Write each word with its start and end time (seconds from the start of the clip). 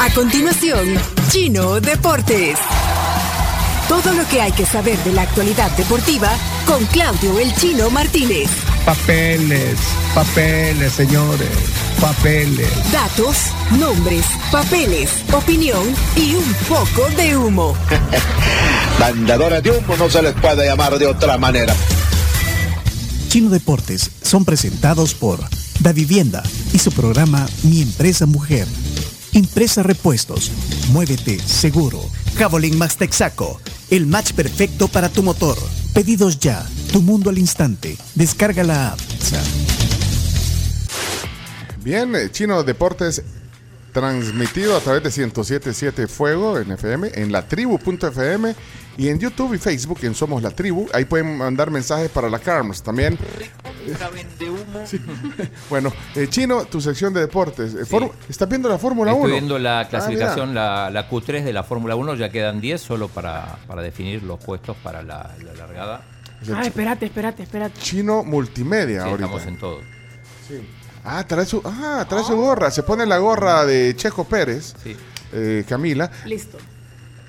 A 0.00 0.08
continuación, 0.14 0.94
Chino 1.30 1.78
Deportes. 1.78 2.58
Todo 3.86 4.14
lo 4.14 4.26
que 4.28 4.40
hay 4.40 4.50
que 4.50 4.64
saber 4.64 4.96
de 5.04 5.12
la 5.12 5.22
actualidad 5.22 5.70
deportiva 5.76 6.30
con 6.64 6.82
Claudio 6.86 7.38
El 7.38 7.54
Chino 7.54 7.90
Martínez. 7.90 8.48
Papeles, 8.86 9.78
papeles, 10.14 10.94
señores, 10.94 11.50
papeles. 12.00 12.70
Datos, 12.90 13.36
nombres, 13.78 14.24
papeles, 14.50 15.10
opinión 15.34 15.94
y 16.16 16.34
un 16.34 16.54
poco 16.66 17.06
de 17.14 17.36
humo. 17.36 17.76
Mandadores 18.98 19.62
de 19.62 19.70
humo 19.72 19.96
no 19.98 20.08
se 20.08 20.22
les 20.22 20.32
puede 20.32 20.64
llamar 20.64 20.98
de 20.98 21.08
otra 21.08 21.36
manera. 21.36 21.76
Chino 23.28 23.50
Deportes 23.50 24.10
son 24.22 24.46
presentados 24.46 25.12
por 25.12 25.40
Da 25.80 25.92
Vivienda 25.92 26.42
y 26.72 26.78
su 26.78 26.90
programa 26.90 27.46
Mi 27.64 27.82
Empresa 27.82 28.24
Mujer. 28.24 28.66
Impresa 29.32 29.82
Repuestos. 29.82 30.50
Muévete 30.92 31.38
seguro. 31.38 32.00
Javelin 32.36 32.76
Max 32.76 32.96
Texaco. 32.96 33.60
El 33.90 34.06
match 34.06 34.32
perfecto 34.32 34.88
para 34.88 35.08
tu 35.08 35.22
motor. 35.22 35.56
Pedidos 35.94 36.38
ya. 36.38 36.66
Tu 36.92 37.02
mundo 37.02 37.30
al 37.30 37.38
instante. 37.38 37.96
Descarga 38.14 38.64
la 38.64 38.92
app. 38.92 39.00
Bien, 41.82 42.14
eh, 42.14 42.30
Chino 42.30 42.62
Deportes 42.62 43.22
transmitido 43.92 44.76
a 44.76 44.80
través 44.80 45.02
de 45.02 45.10
1077 45.10 46.06
Fuego 46.06 46.58
en 46.58 46.72
FM, 46.72 47.10
en 47.14 47.32
la 47.32 47.46
tribu.fm 47.48 48.54
y 49.00 49.08
en 49.08 49.18
YouTube 49.18 49.54
y 49.54 49.58
Facebook 49.58 49.98
en 50.02 50.14
Somos 50.14 50.42
la 50.42 50.50
Tribu. 50.50 50.86
Ahí 50.92 51.06
pueden 51.06 51.38
mandar 51.38 51.70
mensajes 51.70 52.10
para 52.10 52.28
la 52.28 52.38
Carms 52.38 52.82
también. 52.82 53.16
Sí. 54.86 55.00
Bueno, 55.70 55.92
eh, 56.14 56.26
Chino, 56.28 56.64
tu 56.66 56.80
sección 56.80 57.14
de 57.14 57.20
deportes. 57.20 57.74
Eh, 57.74 57.84
form- 57.86 58.12
¿Estás 58.28 58.48
viendo 58.48 58.68
la 58.68 58.78
Fórmula 58.78 59.12
1? 59.14 59.20
Estoy 59.24 59.32
viendo 59.32 59.58
la 59.58 59.80
Ah, 59.80 59.88
clasificación, 59.88 60.50
mira. 60.50 60.84
la, 60.84 60.90
la 60.90 61.08
Q3 61.10 61.42
de 61.44 61.52
la 61.52 61.62
Fórmula 61.62 61.96
1, 61.96 62.14
ya 62.16 62.30
quedan 62.30 62.60
10 62.60 62.80
solo 62.80 63.08
para, 63.08 63.58
para 63.66 63.80
definir 63.82 64.22
los 64.22 64.38
puestos 64.44 64.76
para 64.82 65.02
la, 65.02 65.34
la 65.44 65.54
largada. 65.54 66.02
Ah, 66.54 66.62
espérate, 66.64 67.06
espérate, 67.06 67.42
espérate. 67.44 67.80
Chino 67.80 68.22
Multimedia 68.24 69.02
Sí, 69.04 69.08
ahorita. 69.08 69.26
estamos 69.26 69.46
en 69.46 69.58
todo. 69.58 69.80
Ah, 71.04 71.24
trae 71.26 71.46
su, 71.46 71.62
ah, 71.64 72.04
trae 72.08 72.22
su 72.24 72.36
gorra. 72.36 72.70
Se 72.70 72.82
pone 72.82 73.06
la 73.06 73.16
gorra 73.18 73.64
de 73.64 73.94
Checo 73.96 74.24
Pérez, 74.24 74.74
Sí. 74.82 74.94
eh, 75.32 75.64
Camila. 75.68 76.10
Listo. 76.26 76.58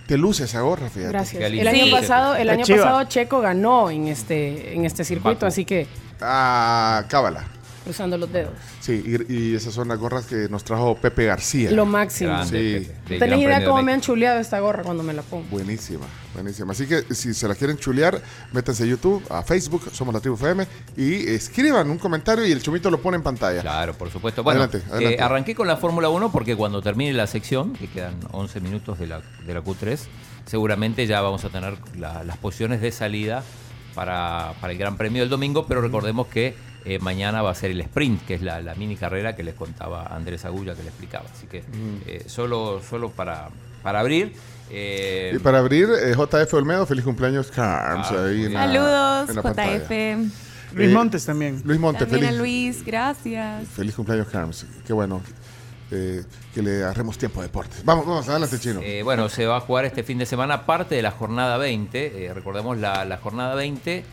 Te 0.07 0.17
luce 0.17 0.44
esa 0.44 0.61
gorra, 0.61 0.89
fíjate. 0.89 1.11
Gracias. 1.11 1.44
El 1.44 1.67
año 1.67 1.85
Sí. 1.85 1.91
pasado, 1.91 2.35
el 2.35 2.49
año 2.49 2.66
pasado 2.66 3.03
Checo 3.05 3.39
ganó 3.41 3.89
en 3.89 4.07
este, 4.07 4.73
en 4.73 4.85
este 4.85 5.03
circuito, 5.05 5.41
Baku. 5.41 5.45
así 5.47 5.66
que 5.66 5.88
Ah, 6.21 7.03
cábala. 7.07 7.44
Cruzando 7.84 8.18
los 8.18 8.32
dedos. 8.32 8.52
Sí, 8.80 9.04
y, 9.28 9.34
y 9.34 9.56
esas 9.56 9.74
son 9.74 9.88
las 9.88 9.98
gorras 10.00 10.26
que 10.26 10.48
nos 10.50 10.64
trajo 10.64 10.96
Pepe 10.96 11.26
García. 11.26 11.72
Lo 11.72 11.86
máximo. 11.86 12.30
Grande, 12.32 12.80
Sí. 12.86 12.92
Pepe, 13.08 13.20
¿Tenés 13.20 13.40
idea 13.40 13.66
cómo 13.66 13.82
me 13.82 13.94
han 13.94 14.02
chuleado 14.02 14.40
esta 14.40 14.60
gorra 14.60 14.84
cuando 14.84 15.04
me 15.04 15.14
la 15.14 15.22
pongo? 15.22 15.46
Buenísima, 15.50 16.06
buenísima. 16.34 16.72
Así 16.74 16.86
que 16.88 17.04
si 17.14 17.34
se 17.34 17.48
la 17.48 17.56
quieren 17.56 17.78
chulear, 17.78 18.22
métanse 18.54 18.84
a 18.84 18.86
YouTube, 18.86 19.24
a 19.30 19.42
Facebook, 19.44 19.84
somos 19.92 20.14
la 20.14 20.20
tribu 20.20 20.36
FM, 20.36 20.68
y 20.98 21.28
escriban 21.30 21.90
un 21.90 21.98
comentario 21.98 22.46
y 22.46 22.52
el 22.52 22.62
chumito 22.62 22.90
lo 22.92 23.02
pone 23.02 23.18
en 23.18 23.24
pantalla. 23.24 23.62
Claro, 23.62 23.94
por 23.94 24.09
supuesto. 24.12 24.44
Bueno, 24.44 24.64
Adelante, 24.64 24.88
adelante. 24.94 25.18
eh, 25.18 25.22
arranqué 25.24 25.56
con 25.56 25.68
la 25.68 25.78
Fórmula 25.78 26.09
1 26.09 26.32
porque 26.32 26.56
cuando 26.56 26.82
termine 26.82 27.14
la 27.14 27.28
sección, 27.28 27.74
que 27.74 27.88
quedan 27.88 28.16
11 28.32 28.59
minutos 28.62 29.00
de 29.00 29.08
la, 29.08 29.22
de 29.46 29.54
la 29.54 29.64
Q3, 29.64 29.98
seguramente 30.46 31.08
ya 31.08 31.22
vamos 31.22 31.44
a 31.46 31.50
tener 31.50 31.78
la- 31.98 32.24
las 32.24 32.38
posiciones 32.38 32.82
de 32.82 32.92
salida 32.92 33.44
para, 33.96 34.54
para 34.62 34.74
el 34.74 34.80
Gran 34.80 34.98
Premio 34.98 35.22
del 35.22 35.30
domingo, 35.30 35.66
pero 35.68 35.82
recordemos 35.82 36.28
que 36.28 36.56
eh, 36.86 37.00
mañana 37.00 37.42
va 37.42 37.52
a 37.52 37.56
ser 37.56 37.72
el 37.72 37.82
sprint, 37.82 38.26
que 38.26 38.36
es 38.36 38.42
la, 38.42 38.62
la 38.62 38.76
mini 38.76 38.96
carrera 38.96 39.36
que 39.36 39.44
les 39.44 39.54
contaba 39.56 40.08
Andrés 40.08 40.46
Agulla, 40.46 40.74
que 40.76 40.84
le 40.84 40.90
explicaba. 40.90 41.26
Así 41.32 41.48
que 41.48 41.64
eh, 42.08 42.24
solo, 42.28 42.82
solo 42.88 43.10
para, 43.12 43.50
para 43.84 44.00
abrir. 44.00 44.34
eh, 44.70 45.34
Y 45.36 45.40
para 45.40 45.59
abrir, 45.59 45.90
eh, 46.02 46.14
JF 46.16 46.54
Olmedo, 46.56 46.86
feliz 46.86 47.04
cumpleaños, 47.04 47.52
Carms. 47.52 48.08
Ah, 48.12 48.26
ahí 48.26 48.36
muy 48.38 48.46
en 48.46 48.50
bien. 48.50 48.54
la- 48.54 48.66
Saludos, 48.68 49.30
en 49.30 49.36
la 49.36 49.42
pantalla. 49.42 49.78
JF. 49.80 50.31
Luis 50.74 50.91
Montes 50.94 51.25
también. 51.25 51.62
Luis 51.66 51.80
Monte, 51.80 52.06
También 52.06 52.24
a 52.24 52.28
feliz, 52.28 52.40
Luis, 52.40 52.86
gracias. 52.86 53.68
feliz 53.68 53.94
cumpleaños, 53.94 54.28
Carms. 54.30 54.66
Qué 54.88 54.94
bueno 54.94 55.22
eh, 55.91 56.24
que 56.56 56.62
le 56.62 56.78
agarremos 56.84 57.18
tiempo 57.18 57.41
a 57.41 57.44
deportes. 57.44 57.84
Vamos, 57.84 58.06
vamos, 58.06 58.30
adelante, 58.30 58.58
chino. 58.58 58.80
Eh, 58.81 59.03
bueno, 59.03 59.28
se 59.28 59.46
va 59.46 59.58
a 59.58 59.59
jugar 59.59 59.84
este 59.84 60.03
fin 60.03 60.18
de 60.18 60.25
semana 60.25 60.66
parte 60.66 60.96
de 60.96 61.02
la 61.02 61.12
jornada 61.12 61.58
20. 61.58 62.25
Eh, 62.25 62.34
recordemos, 62.34 62.78
la, 62.78 63.03
la 63.03 63.18
jornada 63.18 63.53
20 63.56 64.06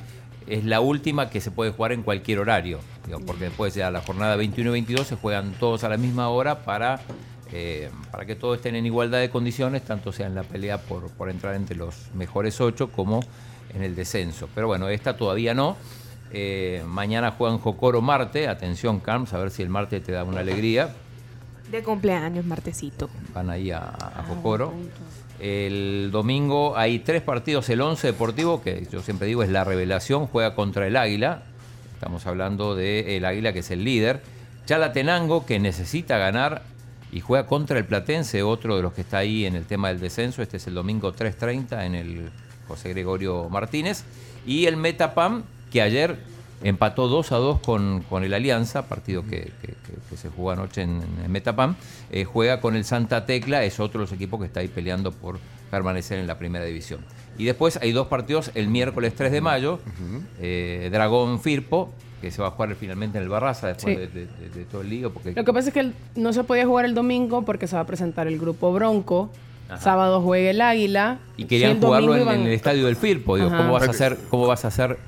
es 0.48 0.64
la 0.64 0.80
última 0.80 1.30
que 1.30 1.40
se 1.40 1.50
puede 1.50 1.72
jugar 1.72 1.92
en 1.92 2.02
cualquier 2.02 2.38
horario. 2.38 2.80
digo, 3.06 3.20
porque 3.26 3.44
después 3.44 3.74
ya 3.74 3.90
la 3.90 4.00
jornada 4.00 4.36
21 4.36 4.70
y 4.70 4.72
22 4.72 5.06
se 5.06 5.16
juegan 5.16 5.52
todos 5.60 5.84
a 5.84 5.88
la 5.88 5.96
misma 5.96 6.28
hora 6.28 6.64
para, 6.64 7.00
eh, 7.52 7.90
para 8.10 8.24
que 8.26 8.34
todos 8.34 8.56
estén 8.56 8.74
en 8.76 8.86
igualdad 8.86 9.20
de 9.20 9.30
condiciones, 9.30 9.84
tanto 9.84 10.12
sea 10.12 10.26
en 10.26 10.34
la 10.34 10.42
pelea 10.42 10.78
por, 10.78 11.10
por 11.12 11.30
entrar 11.30 11.54
entre 11.54 11.76
los 11.76 12.10
mejores 12.14 12.60
ocho 12.60 12.90
como 12.90 13.20
en 13.74 13.82
el 13.82 13.94
descenso. 13.94 14.48
Pero 14.54 14.66
bueno, 14.66 14.88
esta 14.88 15.16
todavía 15.16 15.54
no. 15.54 15.76
Eh, 16.30 16.82
mañana 16.86 17.30
juegan 17.30 17.58
Jocoro 17.58 18.00
Marte. 18.02 18.48
Atención, 18.48 19.00
Carms, 19.00 19.32
a 19.34 19.38
ver 19.38 19.50
si 19.50 19.62
el 19.62 19.68
Marte 19.70 20.00
te 20.00 20.12
da 20.12 20.24
una 20.24 20.40
alegría 20.40 20.94
De 21.70 21.82
cumpleaños, 21.82 22.44
martesito. 22.44 23.08
van 23.34 23.50
ahí 23.50 23.70
a, 23.70 23.78
a 23.78 24.24
Jocoro. 24.28 24.72
El 25.40 26.10
domingo 26.10 26.76
hay 26.76 26.98
tres 27.00 27.22
partidos. 27.22 27.68
El 27.68 27.80
11 27.80 28.08
Deportivo, 28.08 28.60
que 28.62 28.86
yo 28.90 29.02
siempre 29.02 29.28
digo 29.28 29.42
es 29.42 29.50
la 29.50 29.64
revelación, 29.64 30.26
juega 30.26 30.54
contra 30.54 30.86
el 30.86 30.96
Águila. 30.96 31.42
Estamos 31.94 32.26
hablando 32.26 32.74
del 32.74 33.24
Águila, 33.24 33.52
que 33.52 33.60
es 33.60 33.70
el 33.70 33.84
líder. 33.84 34.20
Chalatenango, 34.66 35.46
que 35.46 35.58
necesita 35.58 36.18
ganar 36.18 36.62
y 37.10 37.20
juega 37.20 37.46
contra 37.46 37.78
el 37.78 37.86
Platense, 37.86 38.42
otro 38.42 38.76
de 38.76 38.82
los 38.82 38.92
que 38.92 39.00
está 39.00 39.18
ahí 39.18 39.46
en 39.46 39.54
el 39.54 39.64
tema 39.64 39.88
del 39.88 40.00
descenso. 40.00 40.42
Este 40.42 40.58
es 40.58 40.66
el 40.66 40.74
domingo 40.74 41.14
3.30 41.14 41.86
en 41.86 41.94
el 41.94 42.30
José 42.66 42.90
Gregorio 42.90 43.48
Martínez. 43.48 44.04
Y 44.46 44.66
el 44.66 44.76
Metapam, 44.76 45.44
que 45.70 45.82
ayer 45.82 46.18
empató 46.62 47.08
2 47.08 47.32
a 47.32 47.36
2 47.36 47.60
con, 47.60 48.02
con 48.08 48.24
el 48.24 48.34
Alianza, 48.34 48.86
partido 48.86 49.22
que, 49.22 49.52
que- 49.62 49.68
que- 49.68 49.98
que 50.10 50.16
se 50.16 50.28
jugó 50.28 50.50
anoche 50.52 50.82
en, 50.82 51.02
en 51.24 51.30
Metapam. 51.30 51.76
Eh, 52.10 52.24
juega 52.24 52.60
con 52.60 52.74
el 52.76 52.84
Santa 52.84 53.26
Tecla, 53.26 53.64
es 53.64 53.78
otro 53.80 54.00
de 54.00 54.04
los 54.04 54.12
equipos 54.12 54.40
que 54.40 54.46
está 54.46 54.60
ahí 54.60 54.68
peleando 54.68 55.12
por 55.12 55.38
permanecer 55.70 56.18
en 56.18 56.26
la 56.26 56.38
primera 56.38 56.64
división. 56.64 57.00
Y 57.36 57.44
después 57.44 57.76
hay 57.80 57.92
dos 57.92 58.08
partidos 58.08 58.50
el 58.54 58.68
miércoles 58.68 59.14
3 59.14 59.30
de 59.30 59.40
mayo, 59.40 59.78
eh, 60.40 60.88
Dragón 60.90 61.40
Firpo, 61.40 61.90
que 62.20 62.30
se 62.32 62.42
va 62.42 62.48
a 62.48 62.50
jugar 62.50 62.74
finalmente 62.74 63.18
en 63.18 63.24
el 63.24 63.30
Barraza 63.30 63.68
después 63.68 63.94
Sí. 63.94 64.00
de, 64.00 64.08
de- 64.08 64.26
de- 64.26 64.48
de 64.50 64.64
todo 64.64 64.80
el 64.80 64.90
lío. 64.90 65.12
Porque 65.12 65.32
Lo 65.32 65.44
que 65.44 65.52
pasa 65.52 65.68
es 65.68 65.74
que 65.74 65.80
el- 65.80 65.94
no 66.16 66.32
se 66.32 66.42
podía 66.42 66.66
jugar 66.66 66.84
el 66.84 66.94
domingo 66.94 67.42
porque 67.42 67.68
se 67.68 67.76
va 67.76 67.82
a 67.82 67.86
presentar 67.86 68.26
el 68.26 68.38
grupo 68.38 68.72
Bronco. 68.72 69.30
Ajá. 69.68 69.80
Sábado 69.82 70.20
juega 70.22 70.50
el 70.50 70.60
Águila. 70.62 71.18
Y 71.36 71.44
querían 71.44 71.80
jugarlo 71.80 72.16
en, 72.16 72.22
iban- 72.22 72.34
en 72.40 72.46
el 72.46 72.52
estadio 72.54 72.86
del 72.86 72.96
Firpo. 72.96 73.36
Digo. 73.36 73.50
¿cómo 73.50 73.72
vas 73.74 73.86
a 73.86 73.90
hacer, 73.90 74.18
cómo 74.30 74.46
vas 74.48 74.64
a 74.64 74.70
ser 74.72 74.98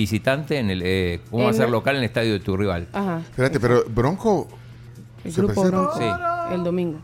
visitante 0.00 0.58
en 0.58 0.70
el, 0.70 0.82
eh, 0.84 1.20
cómo 1.30 1.44
vas 1.44 1.56
a 1.56 1.62
ser 1.62 1.70
local 1.70 1.94
en 1.96 2.00
el 2.02 2.06
estadio 2.06 2.32
de 2.32 2.40
tu 2.40 2.56
rival? 2.56 2.86
Ajá. 2.92 3.18
Espérate, 3.20 3.60
pero 3.60 3.84
Bronco. 3.88 4.48
El 5.24 5.32
¿Se 5.32 5.40
grupo 5.40 5.62
presenta? 5.62 5.78
Bronco. 5.82 5.98
Sí. 5.98 6.54
El 6.54 6.64
domingo. 6.64 6.98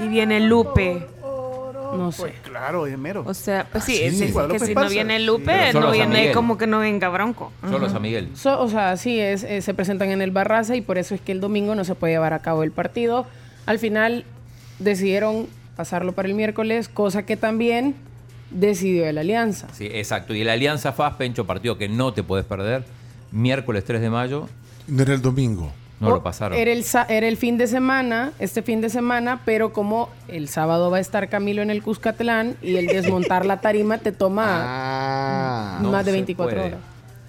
Y 0.00 0.08
viene 0.08 0.40
Lupe. 0.40 1.06
No 1.96 2.12
sé. 2.12 2.34
Claro, 2.42 2.86
es 2.86 2.98
mero. 2.98 3.22
O 3.26 3.32
sea, 3.32 3.66
pues 3.72 3.84
sí, 3.84 3.96
sí. 3.96 4.02
es, 4.04 4.20
es 4.20 4.32
Guadalupe 4.34 4.58
que 4.58 4.64
si 4.66 4.70
Esparza. 4.72 4.88
no 4.88 4.92
viene 4.94 5.18
Sí. 5.18 5.24
Lupe, 5.24 5.44
Pero 5.46 5.72
solo 5.72 5.86
no 5.86 5.92
San 5.94 5.98
viene 5.98 6.18
Miguel. 6.20 6.34
como 6.34 6.58
que 6.58 6.66
no 6.66 6.80
venga 6.80 7.08
Bronco. 7.08 7.50
Solo 7.68 7.88
San 7.88 8.02
Miguel. 8.02 8.28
So- 8.34 8.60
o 8.60 8.68
sea, 8.68 8.96
sí, 8.98 9.18
es, 9.18 9.42
eh, 9.42 9.62
se 9.62 9.72
presentan 9.72 10.10
en 10.10 10.20
el 10.20 10.30
Barraza 10.30 10.76
y 10.76 10.82
por 10.82 10.98
eso 10.98 11.14
es 11.14 11.20
que 11.22 11.32
el 11.32 11.40
domingo 11.40 11.74
no 11.74 11.84
se 11.84 11.94
puede 11.94 12.12
llevar 12.12 12.34
a 12.34 12.40
cabo 12.40 12.62
el 12.62 12.72
partido. 12.72 13.24
Al 13.64 13.78
final 13.78 14.24
decidieron 14.80 15.46
pasarlo 15.76 16.12
para 16.12 16.28
el 16.28 16.34
miércoles, 16.34 16.88
cosa 16.90 17.24
que 17.24 17.36
también 17.38 17.94
decidió 18.50 19.06
el 19.06 19.18
Alianza. 19.18 19.68
Sí, 19.72 19.88
exacto. 19.92 20.34
Y 20.34 20.40
el 20.42 20.48
Alianza 20.48 20.92
FAS, 20.92 21.14
Pencho, 21.16 21.46
partido 21.46 21.76
que 21.78 21.88
no 21.88 22.12
te 22.12 22.22
puedes 22.22 22.46
perder, 22.46 22.84
miércoles 23.32 23.84
3 23.84 24.00
de 24.00 24.10
mayo, 24.10 24.48
No 24.86 25.02
era 25.02 25.14
el 25.14 25.20
domingo. 25.22 25.70
no 26.00 26.08
O- 26.08 26.10
lo 26.12 26.22
pasaron. 26.22 26.56
Era 26.56 26.70
el, 26.72 26.84
era 27.08 27.26
el 27.28 27.36
fin 27.36 27.58
de 27.58 27.66
semana, 27.66 28.32
este 28.38 28.62
fin 28.62 28.80
de 28.80 28.88
semana, 28.88 29.40
pero 29.44 29.72
como 29.72 30.08
el 30.28 30.48
sábado 30.48 30.90
va 30.90 30.98
a 30.98 31.00
estar 31.00 31.28
Camilo 31.28 31.60
en 31.62 31.70
el 31.70 31.82
Cuscatlán 31.82 32.56
y 32.62 32.76
el 32.76 32.86
desmontar 32.86 33.44
la 33.44 33.60
tarima 33.60 33.98
te 33.98 34.12
toma 34.12 34.44
Ah. 34.64 35.78
no 35.82 35.90
más 35.90 36.04
de 36.04 36.12
se 36.12 36.16
24 36.18 36.56
puede. 36.56 36.68
horas. 36.68 36.80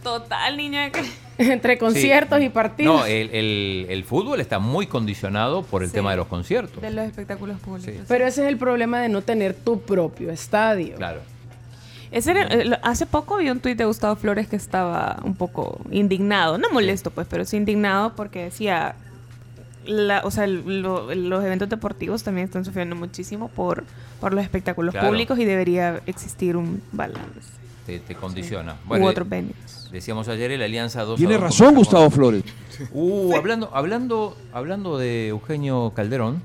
Total, 0.04 0.56
niña. 0.56 0.92
Entre 1.54 1.78
conciertos 1.78 2.40
Sí. 2.40 2.46
y 2.46 2.50
partidos. 2.50 3.00
No, 3.00 3.06
el, 3.06 3.30
el- 3.32 3.86
el 3.90 4.04
fútbol 4.04 4.40
está 4.42 4.60
muy 4.60 4.88
condicionado 4.88 5.64
por 5.64 5.82
el 5.84 5.90
Sí. 5.90 5.96
tema 5.96 6.12
de 6.12 6.18
los 6.18 6.28
conciertos. 6.28 6.82
De 6.82 6.92
los 6.92 7.06
espectáculos 7.06 7.60
públicos. 7.60 7.94
Sí. 7.96 8.02
Pero 8.08 8.28
ese 8.28 8.44
es 8.44 8.50
el 8.50 8.58
problema 8.58 9.00
de 9.02 9.10
no 9.10 9.22
tener 9.22 9.54
tu 9.54 9.82
propio 9.82 10.32
estadio. 10.32 10.96
Claro. 10.96 11.22
Ese 12.12 12.32
era- 12.32 12.48
eh, 12.48 12.72
hace 12.82 13.06
poco 13.06 13.38
vi 13.38 13.50
un 13.50 13.60
tuit 13.60 13.78
de 13.78 13.86
Gustavo 13.86 14.16
Flores 14.16 14.48
que 14.48 14.56
estaba 14.56 15.20
un 15.24 15.36
poco 15.36 15.80
indignado, 15.92 16.58
no 16.58 16.70
molesto 16.72 17.12
pues, 17.12 17.28
pero 17.30 17.46
sí 17.46 17.56
indignado 17.58 18.16
porque 18.16 18.44
decía, 18.46 18.96
la, 19.86 20.22
o 20.24 20.32
sea, 20.32 20.46
lo- 20.48 21.14
los 21.16 21.44
eventos 21.44 21.70
deportivos 21.70 22.24
también 22.24 22.46
están 22.46 22.66
sufriendo 22.66 22.96
muchísimo 22.96 23.48
por, 23.50 23.84
por 24.20 24.34
los 24.34 24.44
espectáculos 24.44 24.92
Claro. 24.94 25.08
públicos 25.08 25.38
y 25.40 25.46
debería 25.46 26.02
existir 26.08 26.58
un 26.58 26.82
balance. 26.92 27.59
Te, 27.90 28.00
te 28.00 28.14
condiciona. 28.16 28.74
U 28.86 28.88
Bueno, 28.90 29.06
otros 29.08 29.28
venues. 29.28 29.90
decíamos 29.92 30.28
ayer 30.28 30.52
el 30.52 30.62
Alianza 30.62 31.02
2 31.04 31.18
Tiene 31.18 31.34
a 31.36 31.38
2 31.38 31.44
razón 31.46 31.68
con- 31.68 31.76
Gustavo 31.78 32.10
Flores. 32.12 32.44
Uh, 32.92 33.36
hablando, 33.36 33.72
hablando, 33.74 34.38
hablando 34.54 34.98
de 35.00 35.30
Eugenio 35.30 35.92
Calderón, 35.96 36.42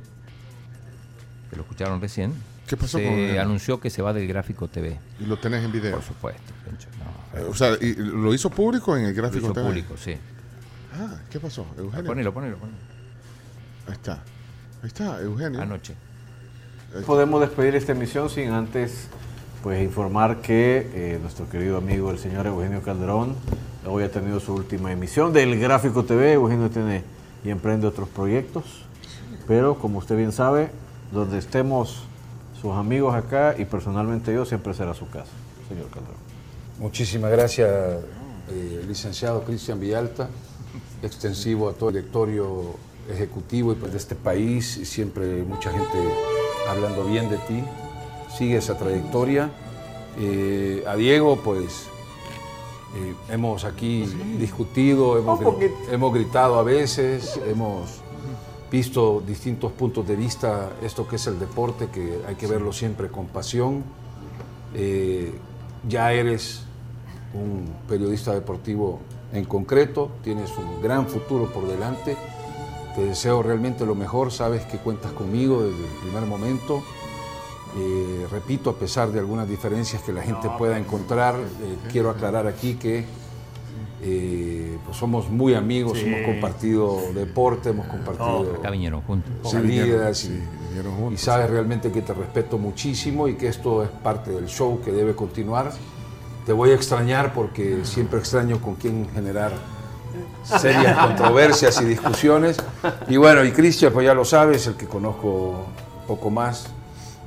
que 1.51 1.57
lo 1.57 1.63
escucharon 1.63 2.01
recién, 2.01 2.33
¿Qué 2.67 2.79
pasó 2.79 2.97
se 2.97 3.05
con 3.05 3.13
él? 3.13 3.39
anunció 3.39 3.79
que 3.79 3.91
se 3.91 4.01
va 4.01 4.15
del 4.15 4.27
gráfico 4.27 4.69
TV. 4.69 4.99
Y 5.21 5.27
lo 5.27 5.37
tenés 5.39 5.63
en 5.65 5.71
video. 5.73 5.93
Por 5.97 6.03
supuesto. 6.03 6.53
No, 7.35 7.39
Eh, 7.41 7.45
O 7.45 7.55
sea, 7.55 7.77
y 7.81 7.95
lo 7.95 8.33
hizo 8.33 8.49
público 8.49 8.97
en 8.97 9.05
el 9.05 9.15
lo 9.15 9.23
gráfico 9.23 9.45
hizo 9.47 9.53
TV? 9.53 9.67
público, 9.67 9.97
sí. 9.99 10.15
Ah, 10.99 11.17
¿qué 11.31 11.39
pasó? 11.39 11.67
Eugenio. 11.77 12.07
Ponelo, 12.07 12.33
ponelo, 12.33 12.57
ponelo. 12.57 12.79
Ahí 13.87 13.93
está. 13.93 14.15
Ahí 14.83 14.87
está, 14.89 15.21
Eugenio. 15.21 15.61
Anoche. 15.61 15.95
Podemos 17.07 17.41
despedir 17.43 17.75
esta 17.75 17.93
emisión 17.93 18.31
sin 18.31 18.51
antes 18.51 19.09
pues 19.65 19.83
informar 19.83 20.43
que 20.43 20.91
eh, 20.93 21.19
nuestro 21.23 21.49
querido 21.49 21.79
amigo 21.79 22.11
el 22.11 22.19
señor 22.19 22.47
Eugenio 22.47 22.83
Calderón 22.83 23.35
hoy 23.87 24.03
ha 24.03 24.11
tenido 24.11 24.39
su 24.39 24.53
última 24.53 24.93
emisión 24.93 25.33
del 25.33 25.59
Gráfico 25.59 26.05
TV. 26.05 26.35
Eugenio 26.35 26.69
tiene 26.69 27.03
y 27.43 27.49
emprende 27.49 27.87
otros 27.87 28.11
proyectos, 28.11 28.65
pero 29.49 29.79
como 29.79 30.01
usted 30.01 30.19
bien 30.19 30.33
sabe, 30.33 30.69
donde 31.13 31.39
estemos 31.39 32.03
sus 32.61 32.73
amigos 32.73 33.15
acá 33.15 33.55
y 33.57 33.65
personalmente 33.65 34.35
yo 34.35 34.45
siempre 34.45 34.75
será 34.75 34.93
su 34.93 35.09
casa, 35.09 35.33
señor 35.67 35.87
Calderón. 35.87 36.21
Muchísimas 36.79 37.31
gracias, 37.31 37.71
eh, 38.51 38.85
licenciado 38.87 39.45
Cristian 39.45 39.81
Villalta, 39.81 40.29
extensivo 41.03 41.71
a 41.71 41.73
todo 41.73 41.89
el 41.89 41.95
directorio 41.95 42.75
ejecutivo 43.11 43.75
pues, 43.81 43.93
de 43.93 43.97
este 43.97 44.15
país. 44.15 44.77
y 44.77 44.85
Siempre 44.85 45.43
mucha 45.43 45.71
gente 45.71 45.99
hablando 46.69 47.07
bien 47.07 47.31
de 47.31 47.39
ti. 47.39 47.65
Sigue 48.37 48.57
esa 48.57 48.77
trayectoria. 48.77 49.51
Eh, 50.19 50.85
a 50.87 50.95
Diego, 50.97 51.37
pues 51.37 51.87
eh, 52.97 53.15
hemos 53.31 53.65
aquí 53.65 54.05
discutido, 54.39 55.19
hemos, 55.19 55.41
gri- 55.41 55.73
hemos 55.91 56.15
gritado 56.15 56.59
a 56.59 56.63
veces, 56.63 57.41
hemos 57.47 58.01
visto 58.71 59.23
distintos 59.27 59.73
puntos 59.73 60.07
de 60.07 60.17
vista, 60.17 60.71
esto 60.83 61.07
que 61.07 61.17
es 61.17 61.27
el 61.27 61.39
deporte, 61.39 61.89
que 61.89 62.21
hay 62.27 62.35
que 62.37 62.47
verlo 62.47 62.73
siempre 62.73 63.09
con 63.09 63.27
pasión. 63.27 63.83
Eh, 64.75 65.33
ya 65.89 66.13
eres 66.13 66.63
un 67.35 67.69
periodista 67.89 68.33
deportivo 68.33 69.01
en 69.33 69.45
concreto, 69.45 70.11
tienes 70.23 70.51
un 70.59 70.81
gran 70.83 71.07
futuro 71.09 71.47
por 71.53 71.67
delante. 71.67 72.17
Te 72.95 73.05
deseo 73.05 73.43
realmente 73.43 73.85
lo 73.85 73.97
mejor, 73.97 74.31
sabes 74.31 74.65
que 74.67 74.79
cuentas 74.79 75.11
conmigo 75.13 75.63
desde 75.65 75.85
el 75.85 75.93
primer 76.03 76.23
momento. 76.27 76.83
Eh, 77.77 78.27
repito, 78.31 78.71
a 78.71 78.75
pesar 78.77 79.11
de 79.11 79.19
algunas 79.19 79.49
diferencias 79.49 80.01
que 80.03 80.13
la 80.13 80.23
gente 80.23 80.49
pueda 80.57 80.79
encontrar, 80.79 81.35
eh, 81.35 81.77
quiero 81.91 82.11
aclarar 82.11 82.47
aquí 82.47 82.75
que 82.75 83.05
eh, 84.07 84.79
pues 84.85 84.97
somos 84.97 85.29
muy 85.29 85.55
amigos, 85.55 85.99
hemos 85.99 86.21
compartido 86.27 87.01
deporte, 87.15 87.71
hemos 87.71 87.87
compartido 87.87 88.57
Acá 88.59 88.71
vinieron 88.71 89.01
juntos. 89.03 89.33
salidas 89.51 90.19
Sí, 90.19 90.29
y, 90.29 90.69
vinieron 90.69 90.93
y 90.93 91.01
juntos. 91.01 91.21
sabes 91.21 91.51
realmente 91.51 91.91
que 91.91 92.03
te 92.03 92.13
respeto 92.13 92.59
muchísimo 92.59 93.27
y 93.27 93.35
que 93.35 93.49
esto 93.49 93.83
es 93.83 93.89
parte 93.89 94.31
del 94.31 94.47
show 94.47 94.81
que 94.85 94.93
debe 94.93 95.17
continuar. 95.17 95.73
Te 96.47 96.53
voy 96.53 96.71
a 96.71 96.75
extrañar 96.75 97.33
porque 97.33 97.85
siempre 97.85 98.19
extraño 98.19 98.61
con 98.61 98.75
quién 98.75 99.09
generar 99.15 99.53
serias 100.45 100.97
controversias 100.99 101.81
y 101.81 101.87
discusiones. 101.87 102.59
Y 103.09 103.17
bueno, 103.17 103.43
y 103.43 103.53
Cristian, 103.53 103.93
pues 103.93 104.05
ya 104.05 104.15
lo 104.15 104.25
sabes, 104.27 104.67
el 104.67 104.75
que 104.75 104.87
conozco 104.87 105.65
un 106.01 106.07
poco 106.07 106.29
más 106.29 106.69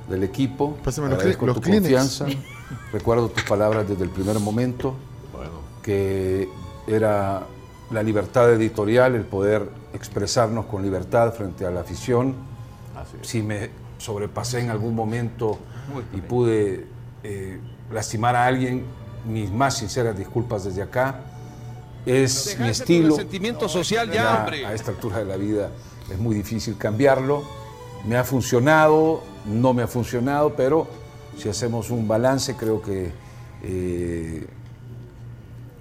del 0.09 0.23
equipo. 0.23 0.77
Pásame 0.83 1.09
los 1.09 1.23
los 1.23 1.55
tu 1.55 1.61
Kleenex. 1.61 1.81
confianza. 1.81 2.25
Recuerdo 2.91 3.29
tus 3.29 3.43
palabras 3.43 3.87
desde 3.87 4.03
el 4.03 4.09
primer 4.09 4.39
momento, 4.39 4.95
que 5.81 6.49
era 6.87 7.43
la 7.91 8.03
libertad 8.03 8.51
editorial, 8.51 9.15
el 9.15 9.23
poder 9.23 9.69
expresarnos 9.93 10.65
con 10.65 10.83
libertad 10.83 11.33
frente 11.33 11.65
a 11.65 11.71
la 11.71 11.81
afición. 11.81 12.35
Si 13.21 13.41
me 13.41 13.69
sobrepasé 13.97 14.59
en 14.59 14.69
algún 14.69 14.95
momento 14.95 15.59
y 16.13 16.21
pude 16.21 16.87
eh, 17.23 17.59
lastimar 17.91 18.35
a 18.35 18.45
alguien, 18.45 18.85
mis 19.25 19.51
más 19.51 19.77
sinceras 19.77 20.17
disculpas 20.17 20.63
desde 20.63 20.81
acá. 20.81 21.21
Es 22.05 22.57
mi 22.59 22.69
estilo. 22.69 23.15
sentimiento 23.15 23.67
social 23.67 24.09
Ya 24.09 24.45
a 24.45 24.73
esta 24.73 24.91
altura 24.91 25.17
de 25.19 25.25
la 25.25 25.35
vida 25.35 25.71
es 26.09 26.17
muy 26.17 26.35
difícil 26.35 26.77
cambiarlo. 26.77 27.43
Me 28.05 28.15
ha 28.15 28.23
funcionado, 28.23 29.23
no 29.47 29.73
me 29.73 29.83
ha 29.83 29.87
funcionado, 29.87 30.53
pero 30.55 30.87
si 31.37 31.49
hacemos 31.49 31.89
un 31.89 32.07
balance, 32.07 32.55
creo 32.55 32.81
que 32.81 33.11
eh, 33.63 34.45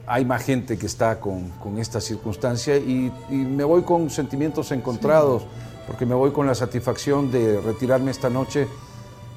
hay 0.06 0.24
más 0.24 0.42
gente 0.44 0.78
que 0.78 0.86
está 0.86 1.18
con, 1.18 1.50
con 1.62 1.78
esta 1.78 2.00
circunstancia 2.00 2.76
y, 2.76 3.12
y 3.30 3.34
me 3.34 3.64
voy 3.64 3.82
con 3.82 4.08
sentimientos 4.10 4.70
encontrados, 4.72 5.44
porque 5.86 6.06
me 6.06 6.14
voy 6.14 6.30
con 6.30 6.46
la 6.46 6.54
satisfacción 6.54 7.30
de 7.30 7.60
retirarme 7.60 8.10
esta 8.10 8.30
noche 8.30 8.68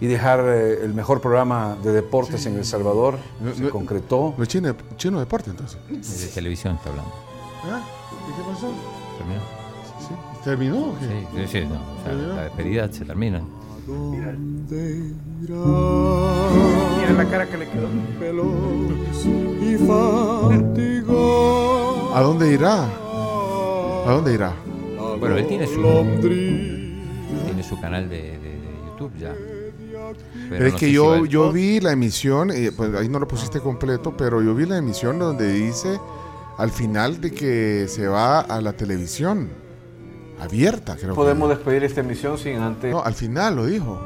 y 0.01 0.05
dejar 0.07 0.41
eh, 0.45 0.83
el 0.83 0.93
mejor 0.93 1.21
programa 1.21 1.75
de 1.83 1.91
deportes 1.91 2.45
en 2.45 2.55
El 2.55 2.65
Salvador. 2.65 3.17
No, 3.41 3.53
Se 3.53 3.61
no- 3.63 3.69
concretó. 3.71 4.33
Lo 4.37 4.45
chino, 4.45 4.75
chino 4.95 5.19
deporte, 5.19 5.49
entonces. 5.49 5.77
De 5.89 6.27
televisión 6.27 6.75
está 6.75 6.89
hablando. 6.89 7.11
¿Ah? 7.65 7.81
¿Y 8.29 8.31
qué 8.37 8.49
pasó? 8.49 8.67
¿Terminó? 9.17 9.41
Sí. 10.07 10.43
¿Terminó 10.43 10.77
o 10.91 10.99
qué? 10.99 11.05
Sí, 11.05 11.47
sí, 11.51 11.59
sí, 11.61 11.65
no. 11.67 11.75
O 11.75 12.03
sea, 12.05 12.13
la 12.35 12.43
despedida 12.43 12.91
se 12.91 13.03
termina. 13.05 13.41
Mira 16.97 17.13
la 17.17 17.25
cara 17.29 17.45
que 17.47 17.57
le 17.57 17.65
quedó. 17.69 17.87
¿A 22.13 22.21
dónde 22.21 22.53
irá? 22.53 22.83
¿A 22.83 24.11
dónde 24.11 24.33
irá? 24.33 24.53
Bueno, 25.19 25.35
él 25.37 25.47
tiene 25.47 25.67
su, 25.67 25.81
tiene 27.45 27.63
su 27.63 27.79
canal 27.81 28.09
de, 28.09 28.17
de- 28.17 28.39
de 28.39 28.59
YouTube 28.87 29.11
ya. 29.19 29.33
Pero 30.49 30.65
es 30.67 30.73
no 30.73 30.79
que 30.79 30.85
si 30.87 30.91
yo, 30.93 31.25
yo 31.25 31.51
vi 31.51 31.79
la 31.79 31.91
emisión, 31.91 32.51
eh, 32.51 32.71
pues 32.75 32.93
ahí 32.95 33.09
no 33.09 33.19
lo 33.19 33.27
pusiste 33.27 33.59
completo, 33.59 34.15
pero 34.17 34.41
yo 34.41 34.55
vi 34.55 34.65
la 34.65 34.77
emisión 34.77 35.19
donde 35.19 35.51
dice 35.51 35.99
al 36.57 36.71
final 36.71 37.21
de 37.21 37.31
que 37.31 37.85
se 37.87 38.07
va 38.07 38.39
a 38.41 38.61
la 38.61 38.73
televisión 38.73 39.49
abierta, 40.39 40.95
creo. 40.95 41.09
que- 41.09 41.15
Podemos 41.15 41.49
despedir 41.49 41.83
esta 41.83 42.01
emisión 42.01 42.37
sin 42.37 42.57
antes... 42.57 42.91
No, 42.91 43.01
al 43.03 43.13
final 43.13 43.55
lo 43.55 43.65
dijo. 43.65 43.99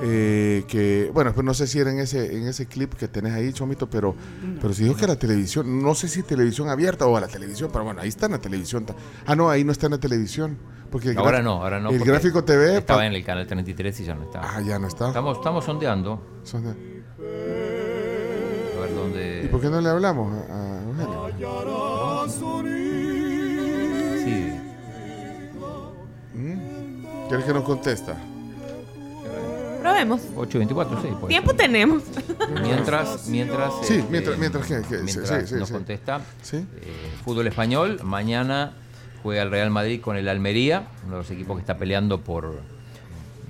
Eh, 0.00 0.64
que, 0.68 1.10
bueno, 1.12 1.32
pues 1.34 1.44
no 1.44 1.52
sé 1.54 1.66
si 1.66 1.80
era 1.80 1.90
en 1.90 1.98
ese, 1.98 2.36
en 2.36 2.46
ese 2.46 2.66
clip 2.66 2.94
que 2.94 3.08
tenés 3.08 3.32
ahí, 3.34 3.52
Chomito, 3.52 3.90
pero, 3.90 4.14
pero 4.62 4.72
si 4.72 4.84
dijo 4.84 4.94
que 4.94 5.08
la 5.08 5.16
televisión, 5.16 5.82
no 5.82 5.92
sé 5.96 6.06
si 6.06 6.22
televisión 6.22 6.68
abierta 6.68 7.04
o 7.06 7.16
a 7.16 7.20
la 7.20 7.26
televisión, 7.26 7.68
pero 7.72 7.82
bueno, 7.84 8.00
ahí 8.00 8.08
está 8.08 8.26
en 8.26 8.32
la 8.32 8.38
televisión. 8.38 8.86
Ah, 9.26 9.34
no, 9.34 9.50
ahí 9.50 9.64
no 9.64 9.72
está 9.72 9.86
en 9.86 9.92
la 9.92 9.98
televisión. 9.98 10.56
Porque 10.90 11.14
Ahora 11.16 11.42
no, 11.42 11.62
ahora 11.64 11.80
no. 11.80 11.90
El 11.90 11.98
gráfico 12.04 12.44
TV. 12.44 12.78
Estaba 12.78 13.04
en 13.06 13.12
el 13.12 13.24
canal 13.24 13.46
33 13.46 14.00
y 14.00 14.04
ya 14.04 14.14
no 14.14 14.22
está. 14.22 14.40
Ah, 14.42 14.60
ya 14.62 14.78
no 14.78 14.86
está. 14.86 15.08
Estamos, 15.08 15.36
estamos 15.36 15.64
sondeando. 15.64 16.22
Son 16.44 16.62
de- 16.62 16.70
A 18.76 18.80
ver 18.80 18.94
dónde. 18.94 19.42
¿Y 19.44 19.48
por 19.48 19.60
qué 19.60 19.68
no 19.68 19.80
le 19.80 19.88
hablamos 19.90 20.32
a, 20.48 20.78
a 20.78 20.82
Eugenio? 20.84 21.28
¿Quieres 27.28 27.44
que 27.46 27.52
nos 27.52 27.64
contesta? 27.64 28.16
Probemos. 29.82 30.20
8.24, 30.34 31.02
sí. 31.02 31.08
puede 31.20 31.28
Tiempo 31.28 31.54
tenemos. 31.54 32.02
Mientras, 32.62 33.26
mientras. 33.28 33.72
Sí, 33.82 33.94
este, 33.94 34.10
mientras- 34.10 34.38
mientras 34.38 34.66
que- 34.66 34.82
que- 34.82 34.98
sí, 34.98 35.04
mientras 35.04 35.28
sí, 35.42 35.46
sí, 35.46 35.54
nos 35.54 35.68
sí. 35.68 35.74
contesta. 35.74 36.20
Sí. 36.42 36.56
eh, 36.56 36.64
fútbol 37.24 37.46
español. 37.46 38.00
Mañana 38.02 38.72
juega 39.22 39.42
el 39.42 39.50
Real 39.50 39.70
Madrid 39.70 40.00
con 40.00 40.16
el 40.16 40.28
Almería, 40.28 40.88
uno 41.04 41.16
de 41.16 41.18
los 41.22 41.30
equipos 41.30 41.56
que 41.56 41.60
está 41.60 41.76
peleando 41.78 42.20
por 42.20 42.60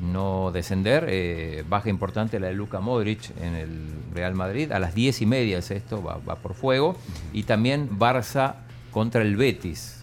no 0.01 0.51
descender. 0.53 1.07
Eh, 1.09 1.65
baja 1.69 1.89
importante 1.89 2.39
la 2.41 2.49
de 2.49 2.55
Luka 2.55 2.81
Modric 2.81 3.31
en 3.41 3.55
el 3.55 3.89
Real 4.15 4.35
Madrid. 4.35 4.71
A 4.73 4.79
las 4.79 4.95
10 4.95 5.21
y 5.23 5.27
media 5.27 5.59
es 5.59 5.71
esto, 5.71 6.03
va, 6.03 6.19
va 6.29 6.37
por 6.37 6.55
fuego. 6.55 6.97
Y 7.33 7.45
también 7.45 7.91
Barça 7.99 8.55
contra 8.93 9.23
el 9.23 9.37
Betis. 9.37 9.98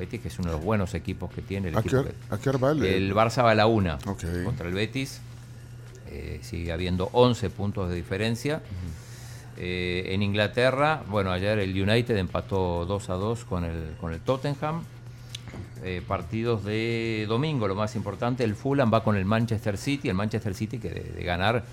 Betis, 0.00 0.20
que 0.20 0.28
es 0.28 0.38
uno 0.38 0.48
de 0.50 0.56
los 0.56 0.64
buenos 0.64 0.94
equipos 0.94 1.30
que 1.32 1.42
tiene 1.42 1.68
el 1.68 1.76
¿A 1.76 1.80
equipo 1.80 1.90
qué, 1.90 1.96
hora- 2.00 2.10
que- 2.10 2.34
a 2.34 2.38
qué 2.38 2.48
hora 2.48 2.58
va 2.58 2.70
el- 2.72 3.14
Barça 3.14 3.42
va 3.44 3.52
a 3.52 3.54
la 3.54 3.66
una 3.66 3.98
contra 4.44 4.66
el 4.68 4.74
Betis. 4.74 5.20
Eh, 6.08 6.40
sigue 6.42 6.72
habiendo 6.72 7.08
11 7.12 7.50
puntos 7.50 7.88
de 7.88 7.94
diferencia. 7.94 8.60
Eh, 9.56 10.14
en 10.14 10.22
Inglaterra, 10.22 11.02
bueno, 11.08 11.30
ayer 11.32 11.58
el 11.58 11.70
United 11.80 12.16
empató 12.16 12.86
2 12.86 13.10
a 13.10 13.14
2 13.14 13.44
con 13.44 13.64
el, 13.64 13.92
con 14.00 14.12
el 14.12 14.20
Tottenham. 14.20 14.82
Eh, 15.82 16.02
partidos 16.06 16.64
de 16.64 17.24
domingo, 17.28 17.66
lo 17.66 17.74
más 17.74 17.96
importante, 17.96 18.44
el 18.44 18.54
Fulham 18.54 18.90
va 18.92 19.02
con 19.02 19.16
el 19.16 19.24
Manchester 19.24 19.76
City. 19.78 20.08
El 20.08 20.14
Manchester 20.14 20.54
City 20.54 20.78
que 20.78 20.90
de, 20.90 21.00
de 21.00 21.22
ganar 21.24 21.64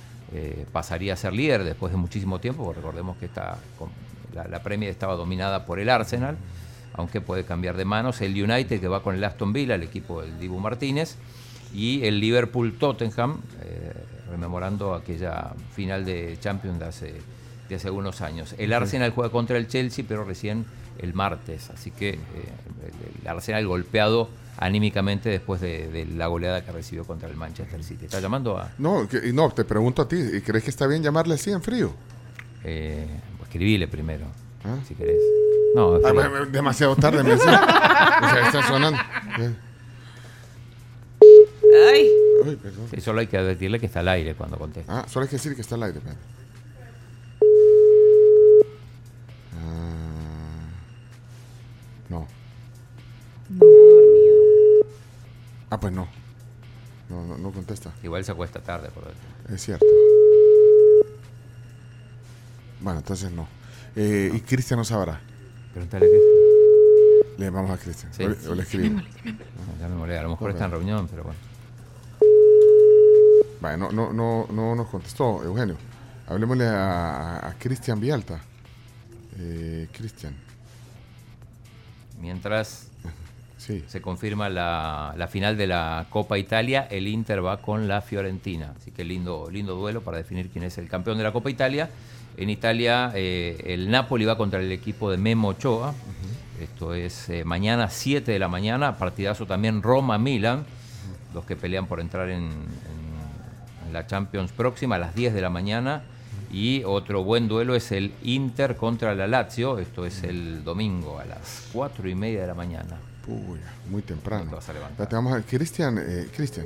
pasaría 0.74 1.14
a 1.14 1.16
ser 1.16 1.32
líder 1.32 1.64
después 1.64 1.92
de 1.94 1.98
muchísimo 1.98 2.40
tiempo, 2.40 2.64
porque 2.66 2.82
recordemos 2.82 3.16
que 3.18 3.26
esta, 3.28 3.58
la, 4.36 4.46
la 4.48 4.62
Premier 4.62 4.92
estaba 4.92 5.16
dominada 5.16 5.66
por 5.66 5.80
el 5.80 5.90
Arsenal, 5.90 6.36
aunque 6.98 7.22
puede 7.22 7.46
cambiar 7.46 7.78
de 7.78 7.86
manos. 7.86 8.20
El 8.22 8.32
United 8.32 8.82
que 8.82 8.88
va 8.88 9.02
con 9.02 9.16
el 9.16 9.24
Aston 9.24 9.54
Villa, 9.54 9.76
el 9.76 9.84
equipo 9.84 10.22
del 10.22 10.38
Dibu 10.40 10.60
Martínez. 10.60 11.16
Y 11.74 12.04
el 12.06 12.20
Liverpool-Tottenham, 12.20 13.40
eh, 13.62 13.94
rememorando 14.32 14.94
aquella 14.94 15.54
final 15.74 16.06
de 16.06 16.38
Champions 16.40 16.80
de 16.80 16.86
hace, 16.86 17.14
de 17.70 17.76
hace 17.76 17.88
algunos 17.88 18.22
años. 18.22 18.56
El 18.58 18.74
Arsenal 18.74 19.12
juega 19.12 19.32
contra 19.32 19.58
el 19.58 19.68
Chelsea, 19.68 20.04
pero 20.08 20.24
recién 20.24 20.66
el 20.98 21.14
martes. 21.14 21.70
Así 21.70 21.92
que 21.92 22.12
eh, 22.12 22.20
el, 23.22 23.28
Arsenal 23.28 23.68
golpeado 23.68 24.30
anímicamente 24.58 25.30
después 25.30 25.62
de, 25.62 25.90
de 25.90 26.06
la 26.06 26.28
goleada 26.28 26.64
que 26.66 26.72
recibió 26.72 27.06
contra 27.06 27.30
el 27.30 27.36
Manchester 27.36 27.84
City. 27.84 28.06
¿Está 28.06 28.20
llamando 28.22 28.58
a...? 28.58 28.72
No, 28.80 29.08
que- 29.08 29.32
no, 29.34 29.52
te 29.52 29.64
pregunto 29.66 30.02
a 30.02 30.08
ti, 30.08 30.16
¿y 30.18 30.42
¿crees 30.42 30.64
que 30.64 30.70
está 30.72 30.88
bien 30.88 31.04
llamarle 31.04 31.36
así 31.36 31.52
en 31.52 31.62
frío? 31.62 31.94
Eh, 32.64 33.06
escribile 33.44 33.88
primero, 33.88 34.26
¿Ah? 34.64 34.78
si 34.88 34.96
querés. 34.96 35.22
No, 35.78 36.00
Ah, 36.04 36.46
demasiado 36.50 36.96
tarde 36.96 37.22
me 37.24 37.30
decía. 37.36 37.62
O 38.24 38.30
sea, 38.30 38.46
está 38.48 38.68
sonando. 38.68 39.00
Ay, 39.38 39.56
Ay, 42.46 42.56
perdón. 42.56 42.88
Sí, 42.90 43.00
solo 43.00 43.20
hay 43.20 43.28
que 43.28 43.38
advertirle 43.38 43.80
que 43.80 43.86
está 43.86 44.00
al 44.00 44.08
aire 44.08 44.34
cuando 44.34 44.58
contesta. 44.58 45.02
Ah, 45.02 45.06
solo 45.08 45.26
hay 45.26 45.30
que 45.30 45.36
decir 45.36 45.54
que 45.56 45.62
está 45.62 45.76
al 45.76 45.84
aire. 45.84 46.00
espérate. 46.00 46.20
Ah, 49.56 50.70
no. 52.10 52.28
Ah, 55.70 55.80
pues 55.80 55.94
no. 55.94 56.08
No, 57.10 57.24
no, 57.24 57.38
no 57.38 57.52
contesta. 57.52 57.92
Igual 58.02 58.26
se 58.26 58.32
acuesta 58.32 58.60
tarde, 58.62 58.90
por 58.90 59.04
eso. 59.04 59.54
Es 59.54 59.62
cierto. 59.64 59.86
Bueno, 62.80 63.00
entonces 63.00 63.32
no. 63.32 63.48
Eh, 63.96 64.32
Y 64.34 64.42
Cristian 64.42 64.80
no 64.80 64.84
sabrá. 64.84 65.22
Pregúntale 65.78 66.06
a 66.06 66.10
Cristian. 66.10 67.38
Le 67.38 67.46
llamamos 67.46 67.72
a 67.72 67.78
Cristian. 67.78 68.14
Sí. 68.14 68.24
O, 68.24 68.30
le- 68.30 68.48
o 68.50 68.56
le 68.56 68.64
escribimos. 68.64 69.04
No, 69.26 69.80
ya 69.80 69.88
me 69.88 69.96
molé, 69.96 70.18
a 70.18 70.24
lo 70.24 70.30
mejor 70.30 70.50
Ok. 70.50 70.56
está 70.56 70.66
en 70.66 70.72
reunión, 70.72 71.08
pero 71.08 71.24
bueno. 71.24 71.40
Vale, 73.62 73.78
no, 73.78 73.92
no, 73.92 74.12
no, 74.14 74.48
no 74.52 74.76
nos 74.76 74.88
contestó, 74.88 75.44
Eugenio. 75.44 75.76
Hablemosle 76.28 76.66
a, 76.66 77.38
a- 77.38 77.48
a 77.50 77.54
Cristian 77.60 78.00
Vialta. 78.00 78.40
Eh, 79.40 79.88
Cristian, 79.92 80.36
Mientras 82.20 82.88
sí. 83.58 83.84
se 83.88 84.02
confirma 84.02 84.50
la, 84.50 85.14
la 85.16 85.28
final 85.28 85.56
de 85.58 85.68
la 85.68 86.08
Copa 86.10 86.40
Italia, 86.40 86.88
el 86.90 87.08
Inter 87.08 87.46
va 87.46 87.62
con 87.62 87.88
la 87.88 88.02
Fiorentina. 88.02 88.74
Así 88.80 88.90
que 88.92 89.04
lindo, 89.04 89.48
lindo 89.52 89.76
duelo 89.76 90.02
para 90.02 90.18
definir 90.18 90.50
quién 90.50 90.64
es 90.64 90.80
el 90.80 90.90
campeón 90.90 91.20
de 91.20 91.24
la 91.24 91.32
Copa 91.32 91.52
Italia. 91.52 91.90
En 92.38 92.52
Italia, 92.52 93.12
eh, 93.16 93.64
el 93.66 93.90
Napoli 93.90 94.24
va 94.24 94.38
contra 94.38 94.60
el 94.60 94.72
equipo 94.72 95.10
de 95.10 95.18
Memo 95.18 95.50
Ochoa. 95.50 95.94
Esto 96.62 96.94
es 96.94 97.30
eh, 97.30 97.44
mañana 97.44 97.90
7 97.90 98.32
de 98.32 98.38
la 98.38 98.48
mañana. 98.48 98.98
Partidazo 98.98 99.48
también 99.48 99.82
Roma-Milan. 99.82 100.64
Los 101.34 101.46
que 101.46 101.56
pelean 101.56 101.88
por 101.88 102.00
entrar 102.00 102.30
en, 102.30 102.50
la 103.92 104.06
Champions 104.06 104.52
próxima 104.52 104.96
a 104.96 105.00
las 105.00 105.16
10 105.16 105.34
de 105.34 105.42
la 105.42 105.50
mañana. 105.50 106.04
Y 106.52 106.84
otro 106.84 107.24
buen 107.24 107.48
duelo 107.48 107.74
es 107.74 107.92
el 107.92 108.14
Inter 108.24 108.76
contra 108.76 109.16
la 109.16 109.26
Lazio. 109.26 109.80
Esto 109.80 110.06
es 110.06 110.24
el 110.24 110.64
domingo 110.64 111.20
a 111.20 111.26
las 111.26 111.68
4 111.74 112.08
y 112.08 112.14
media 112.16 112.42
de 112.42 112.48
la 112.48 112.54
mañana. 112.54 112.98
Uy, 113.28 113.60
muy 113.90 114.02
No 114.02 114.08
temprano. 114.08 114.46
te 114.50 114.56
vas 114.56 114.70
a 114.70 114.74
levantar. 114.74 115.44
Cristian, 115.44 115.98
eh, 115.98 116.28
Cristian, 116.36 116.66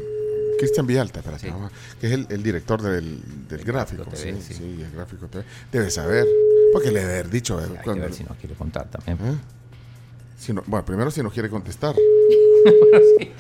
Cristian 0.61 0.87
Villalta, 0.87 1.19
espérate, 1.19 1.47
Sí. 1.49 1.53
que 1.99 2.07
es 2.07 2.13
el, 2.13 2.27
el 2.29 2.43
director 2.43 2.81
del, 2.81 3.19
del 3.49 3.63
gráfico. 3.63 4.03
TV, 4.05 4.15
sí, 4.17 4.35
sí. 4.41 4.53
sí, 4.53 4.81
el 4.81 4.91
gráfico 4.91 5.27
TV. 5.27 5.43
Debe 5.71 5.89
saber, 5.91 6.25
porque 6.71 6.91
le 6.91 6.99
debe 7.01 7.13
haber 7.13 7.29
dicho. 7.29 7.57
Hay 7.59 7.69
que 7.69 7.83
cuando- 7.83 8.03
ver 8.03 8.13
si 8.13 8.23
nos 8.23 8.37
quiere 8.37 8.55
contar 8.55 8.89
también. 8.89 9.17
¿Eh? 9.33 9.37
Si 10.37 10.53
no- 10.53 10.63
bueno, 10.67 10.85
primero 10.85 11.11
si 11.11 11.21
nos 11.21 11.33
quiere 11.33 11.49
contestar. 11.49 11.95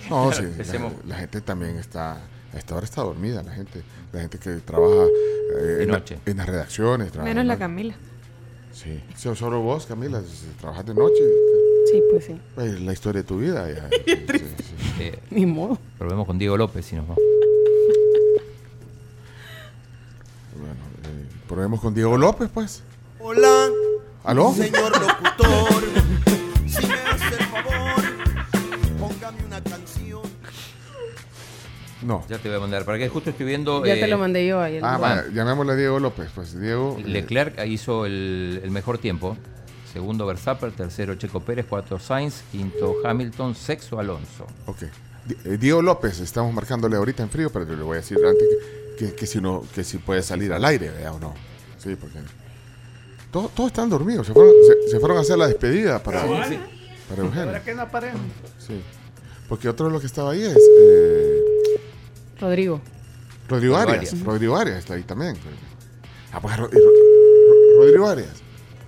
No, 0.09 0.31
sí, 0.33 0.41
la, 0.41 0.47
empecemos. 0.49 0.93
la 1.07 1.15
gente 1.15 1.41
también 1.41 1.77
está, 1.77 2.13
a 2.13 2.57
esta 2.57 2.75
hora 2.75 2.85
está 2.85 3.01
dormida, 3.03 3.43
la 3.43 3.53
gente, 3.53 3.81
la 4.11 4.21
gente 4.21 4.39
que 4.39 4.55
trabaja 4.57 5.05
eh, 5.05 5.61
De 5.63 5.83
en, 5.83 5.91
la- 5.91 5.99
noche. 5.99 6.19
en 6.25 6.37
las 6.37 6.47
redacciones. 6.49 7.11
trabaja 7.11 7.29
menos 7.33 7.45
la. 7.45 7.57
Camila. 7.57 7.95
Sí, 8.73 8.99
So- 9.15 9.35
solo 9.35 9.61
vos, 9.61 9.85
Camila, 9.85 10.21
trabajas 10.59 10.85
de 10.85 10.93
noche, 10.95 11.23
Sí, 11.91 12.01
pues 12.09 12.25
sí. 12.25 12.39
pues, 12.55 12.81
la 12.81 12.93
historia 12.93 13.21
de 13.21 13.27
tu 13.27 13.37
vida. 13.37 13.69
ya, 13.71 13.89
sí. 14.05 14.70
Eh, 15.01 15.19
Ni 15.31 15.45
modo. 15.45 15.77
probemos 15.97 16.27
con 16.27 16.37
Diego 16.37 16.57
López 16.57 16.85
si 16.85 16.95
nos 16.95 17.09
va. 17.09 17.15
Bueno, 20.55 20.75
eh, 21.03 21.25
probemos 21.47 21.79
con 21.81 21.93
Diego 21.93 22.17
López, 22.17 22.49
pues. 22.53 22.83
Hola, 23.19 23.67
¿Aló? 24.23 24.53
señor 24.53 24.91
locutor. 24.91 25.83
Si 26.67 26.85
me 26.85 26.93
hace 26.93 27.27
el 27.35 27.43
favor, 27.45 28.03
póngame 28.99 29.45
una 29.45 29.61
canción. 29.63 30.21
No. 32.03 32.23
Ya 32.29 32.37
te 32.39 32.47
voy 32.49 32.57
a 32.57 32.61
mandar. 32.61 32.83
Para 32.85 32.97
que 32.97 33.09
justo 33.09 33.29
estoy 33.29 33.45
viendo. 33.45 33.85
Ya 33.85 33.93
eh, 33.95 33.99
te 33.99 34.07
lo 34.07 34.17
mandé 34.17 34.45
yo 34.47 34.59
ayer. 34.59 34.83
Ah, 34.83 34.97
Bueno. 34.97 35.21
llamémosle 35.33 35.73
a 35.73 35.75
Diego 35.75 35.99
López, 35.99 36.29
pues 36.33 36.59
Diego. 36.59 36.97
eh, 36.99 37.03
Leclerc 37.07 37.63
hizo 37.65 38.05
el, 38.05 38.61
el 38.63 38.71
mejor 38.71 38.97
tiempo. 38.97 39.37
Segundo 39.91 40.25
Verstappen, 40.25 40.71
tercero 40.71 41.15
Checo 41.15 41.41
Pérez, 41.41 41.65
cuarto 41.65 41.99
Sainz, 41.99 42.43
quinto 42.51 42.95
Hamilton, 43.03 43.55
sexto 43.55 43.99
Alonso. 43.99 44.47
Ok. 44.65 44.83
Eh, 45.45 45.57
Diego 45.59 45.81
López, 45.81 46.19
estamos 46.19 46.53
marcándole 46.53 46.95
ahorita 46.95 47.23
en 47.23 47.29
frío, 47.29 47.49
pero 47.51 47.67
yo 47.67 47.75
le 47.75 47.83
voy 47.83 47.95
a 47.95 47.97
decir 47.97 48.17
antes 48.25 48.47
que, 48.97 49.05
que, 49.07 49.15
que 49.15 49.27
si 49.27 49.41
no, 49.41 49.63
que 49.75 49.83
si 49.83 49.97
puede 49.97 50.23
salir 50.23 50.53
al 50.53 50.63
aire, 50.63 50.89
¿verdad 50.89 51.15
o 51.15 51.19
no? 51.19 51.33
Sí, 51.77 51.95
porque 51.95 52.19
todos, 53.31 53.53
todos 53.53 53.67
están 53.67 53.89
dormidos, 53.89 54.27
se 54.27 54.33
fueron, 54.33 54.53
se, 54.65 54.91
se 54.91 54.99
fueron 54.99 55.17
a 55.17 55.21
hacer 55.21 55.37
la 55.37 55.47
despedida 55.47 56.01
para, 56.01 56.21
para 56.21 56.37
Eugenio. 56.47 57.45
¿Para 57.45 57.63
qué 57.63 57.73
no 57.73 57.81
aparecen? 57.81 58.21
Sí. 58.57 58.81
Porque 59.49 59.67
otro 59.67 59.87
de 59.87 59.91
los 59.91 60.01
que 60.01 60.07
estaba 60.07 60.31
ahí 60.31 60.43
es 60.43 60.57
eh, 60.79 61.41
Rodrigo. 62.39 62.79
Rodrigo 63.49 63.75
Arias. 63.75 64.23
Rodrigo 64.23 64.55
Arias 64.55 64.77
está 64.77 64.93
ahí 64.93 65.03
también. 65.03 65.35
Ah, 66.31 66.39
pues 66.39 66.55
Rodrigo 66.55 68.07
Arias. 68.07 68.41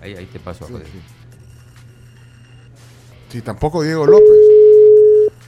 Ahí, 0.04 0.16
ahí 0.16 0.26
te 0.26 0.40
paso 0.40 0.66
a 0.66 0.68
Sí, 0.68 0.74
sí. 0.76 1.00
Sí, 3.32 3.42
tampoco 3.42 3.82
Diego 3.84 4.06
López. 4.06 4.28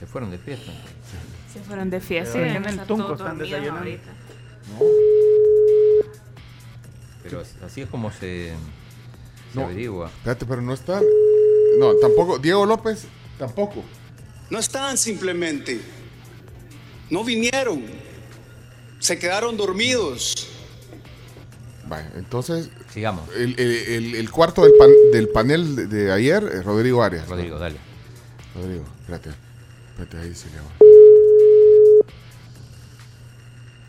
Se 0.00 0.06
fueron 0.06 0.30
de 0.30 0.38
fiesta. 0.38 0.72
Se 1.52 1.60
fueron 1.60 1.90
de 1.90 2.00
fiesta. 2.00 2.38
Aquí 2.38 2.48
en 2.56 2.64
el 2.66 2.80
Tunco 2.86 3.04
todos 3.04 3.20
están 3.20 3.38
dormidos 3.38 3.60
desayunando. 3.60 3.78
ahorita. 3.80 4.12
Pero 7.22 7.42
así 7.64 7.80
es 7.82 7.88
como 7.88 8.10
se, 8.12 8.52
se 9.52 9.58
No. 9.58 9.64
averigua. 9.64 10.06
Espérate, 10.08 10.46
pero 10.46 10.62
no 10.62 10.72
está. 10.72 11.00
No, 11.78 11.94
tampoco. 11.96 12.38
Diego 12.38 12.64
López, 12.66 13.04
tampoco. 13.38 13.82
No 14.50 14.58
están 14.58 14.96
simplemente. 14.96 15.80
No 17.10 17.24
vinieron. 17.24 17.84
Se 19.00 19.18
quedaron 19.18 19.56
dormidos. 19.56 20.34
Vale, 21.88 22.08
entonces, 22.16 22.68
Sigamos. 22.92 23.28
el, 23.36 23.58
el- 23.60 23.70
el- 23.70 24.14
el 24.16 24.30
cuarto 24.30 24.62
del, 24.64 24.72
pan- 24.78 25.10
del 25.12 25.28
panel 25.28 25.76
de, 25.76 25.86
de 25.86 26.12
ayer 26.12 26.42
es 26.52 26.64
Rodrigo 26.64 27.02
Arias. 27.02 27.28
Rodrigo, 27.28 27.58
dale. 27.58 27.76
Rodrigo, 28.54 28.84
espérate. 29.00 29.30
Espérate, 29.90 30.18
ahí 30.18 30.34
se 30.34 30.46
le 30.50 30.56
va. 30.56 30.66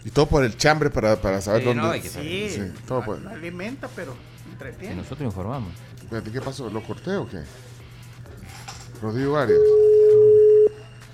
Y 0.06 0.12
todo 0.12 0.28
por 0.28 0.44
el 0.44 0.56
chambre 0.56 0.90
para, 0.90 1.20
para 1.20 1.42
saber 1.42 1.62
Sí, 1.62 1.68
dónde. 1.68 1.82
no, 1.84 1.90
hay 1.90 2.02
que 2.02 2.10
Sí, 2.10 2.50
Sí, 2.50 2.62
todo 2.88 3.00
no, 3.00 3.06
por- 3.06 3.20
no 3.20 3.30
alimenta, 3.32 3.90
pero 3.96 4.16
Y 4.48 4.52
entretiene. 4.54 4.96
nosotros 4.96 5.22
informamos. 5.22 5.74
Espérate, 6.02 6.32
¿qué 6.32 6.40
pasó? 6.42 6.70
¿Lo 6.70 6.82
corté 6.84 7.12
o 7.16 7.28
qué? 7.28 7.40
Rodrigo 9.02 9.38
Arias. 9.38 9.60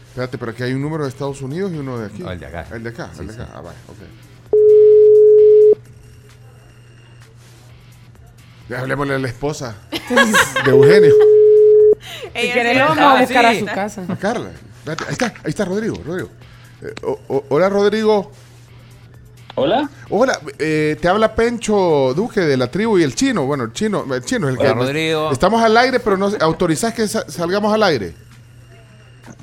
Espérate, 0.09 0.37
pero 0.37 0.51
aquí 0.51 0.63
hay 0.63 0.73
un 0.73 0.81
número 0.81 1.03
de 1.05 1.09
Estados 1.09 1.41
Unidos 1.41 1.71
y 1.73 1.77
uno 1.77 1.97
de 1.97 2.05
aquí. 2.07 2.21
No, 2.21 2.31
el 2.31 2.39
de 2.39 2.45
acá. 2.45 2.67
El 2.71 2.83
de 2.83 2.89
acá, 2.89 3.09
Sí, 3.13 3.21
el 3.21 3.27
de 3.27 3.33
sí. 3.33 3.41
acá. 3.41 3.51
Ah, 3.55 3.61
vale, 3.61 3.77
ok. 3.87 3.97
Hablemosle 8.75 9.15
a 9.15 9.19
la 9.19 9.27
esposa 9.27 9.75
de 10.65 10.71
Eugenio, 10.71 11.13
Si 12.33 12.73
lo 12.77 12.85
vamos 12.85 12.97
a 12.99 13.19
buscar 13.21 13.45
a 13.45 13.59
su 13.59 13.65
casa. 13.65 14.03
a 14.07 14.15
Carla. 14.15 14.49
Ahí 14.85 14.95
está, 15.11 15.25
ahí 15.27 15.49
está 15.49 15.65
Rodrigo, 15.65 15.97
Rodrigo. 16.05 16.29
Eh, 16.81 16.93
o- 17.03 17.19
o- 17.29 17.45
hola, 17.49 17.69
Rodrigo. 17.69 18.31
Hola. 19.55 19.87
Hola, 20.09 20.39
eh, 20.57 20.97
te 20.99 21.07
habla 21.07 21.35
Pencho 21.35 22.13
Duque 22.15 22.41
de 22.41 22.57
la 22.57 22.67
tribu 22.71 22.97
y 22.97 23.03
el 23.03 23.13
chino. 23.13 23.45
Bueno, 23.45 23.65
el 23.65 23.71
chino, 23.73 24.03
el 24.13 24.23
chino 24.25 24.49
es 24.49 24.55
el 24.55 24.59
Hola, 24.59 24.69
que. 24.69 24.75
Rodrigo. 24.75 25.31
Estamos 25.31 25.61
al 25.61 25.77
aire, 25.77 25.99
pero 25.99 26.17
no 26.17 26.31
autorizás 26.39 26.93
que 26.93 27.07
sa- 27.07 27.29
salgamos 27.29 27.71
al 27.73 27.83
aire. 27.83 28.15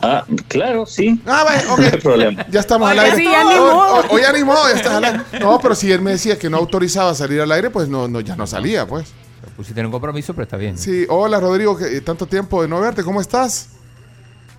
Ah, 0.03 0.25
claro, 0.49 0.87
sí. 0.87 1.21
Ah, 1.27 1.45
vaya, 1.45 1.73
ok. 1.73 1.79
No 1.81 1.85
hay 1.87 2.01
problema. 2.01 2.47
Ya 2.51 2.61
estamos 2.61 2.91
al 2.91 2.99
aire. 2.99 3.17
sí, 3.17 3.25
ya 3.25 3.45
ni 3.45 3.55
O- 3.55 3.67
modo. 3.67 3.95
o- 3.97 4.15
o 4.15 4.19
ya 4.19 4.33
ni 4.33 4.43
modo, 4.45 4.69
ya 4.69 4.77
estás 4.77 4.93
al 4.95 5.05
aire. 5.05 5.21
No, 5.41 5.59
pero 5.61 5.75
si 5.75 5.93
él 5.93 6.01
me 6.01 6.13
decía 6.13 6.39
que 6.39 6.49
no 6.49 6.57
autorizaba 6.57 7.15
salir 7.15 7.41
al 7.41 7.53
aire, 7.53 7.71
pues 7.71 7.89
no, 7.89 8.09
no 8.09 8.21
ya 8.21 8.35
no 8.37 8.47
salía, 8.47 8.87
pues. 8.87 9.13
Lo 9.43 9.49
pusiste 9.51 9.81
en 9.81 9.87
un 9.87 9.93
compromiso, 9.93 10.33
pero 10.35 10.45
está 10.45 10.57
bien. 10.57 10.79
Sí, 10.79 11.07
hola 11.09 11.39
Rodrigo, 11.41 11.77
que, 11.77 11.97
eh, 11.97 12.01
tanto 12.01 12.27
tiempo 12.27 12.63
de 12.63 12.69
no 12.69 12.81
verte, 12.81 13.03
¿cómo 13.03 13.21
estás? 13.21 13.71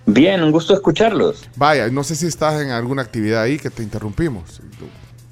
Bien, 0.06 0.42
un 0.42 0.50
gusto 0.50 0.74
escucharlos. 0.74 1.48
Vaya, 1.56 1.88
no 1.88 2.02
sé 2.02 2.16
si 2.16 2.26
estás 2.26 2.60
en 2.60 2.70
alguna 2.70 3.02
actividad 3.02 3.42
ahí 3.42 3.58
que 3.58 3.70
te 3.70 3.82
interrumpimos. 3.84 4.60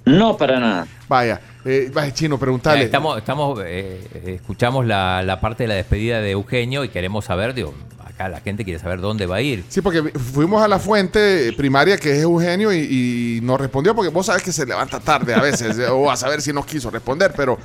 No, 0.05 0.37
para 0.37 0.59
nada. 0.61 0.87
Vaya, 1.09 1.41
eh, 1.65 1.91
vaya 1.93 2.13
chino, 2.15 2.39
preguntale. 2.39 2.85
Estamos, 2.85 3.19
estamos 3.19 3.59
eh, 3.65 4.09
eh, 4.15 4.35
escuchamos 4.41 4.87
la, 4.87 5.23
la 5.23 5.41
parte 5.41 5.65
de 5.65 5.69
la 5.69 5.75
despedida 5.75 6.21
de 6.21 6.31
Eugenio 6.31 6.85
y 6.85 6.89
queremos 6.89 7.25
saber, 7.25 7.53
digo, 7.55 7.75
acá 8.21 8.29
la 8.29 8.41
gente 8.41 8.65
quiere 8.65 8.79
saber 8.79 9.01
dónde 9.01 9.27
va 9.27 9.37
a 9.37 9.41
ir. 9.41 9.65
Sí, 9.69 9.81
porque 9.81 10.03
fuimos 10.03 10.63
a 10.63 10.69
la 10.69 10.79
fuente 10.79 11.53
primaria 11.57 11.97
que 11.97 12.13
es 12.13 12.23
Eugenio 12.23 12.73
y, 12.73 12.79
y 12.79 13.41
no 13.43 13.57
respondió 13.57 13.95
porque 13.95 14.11
vos 14.11 14.27
sabes 14.27 14.43
que 14.43 14.53
se 14.53 14.67
levanta 14.67 15.01
tarde 15.01 15.35
a 15.35 15.41
veces 15.41 15.79
o 15.91 16.11
a 16.11 16.17
saber 16.17 16.43
si 16.43 16.53
no 16.53 16.65
quiso 16.65 16.91
responder, 16.91 17.33
pero 17.37 17.59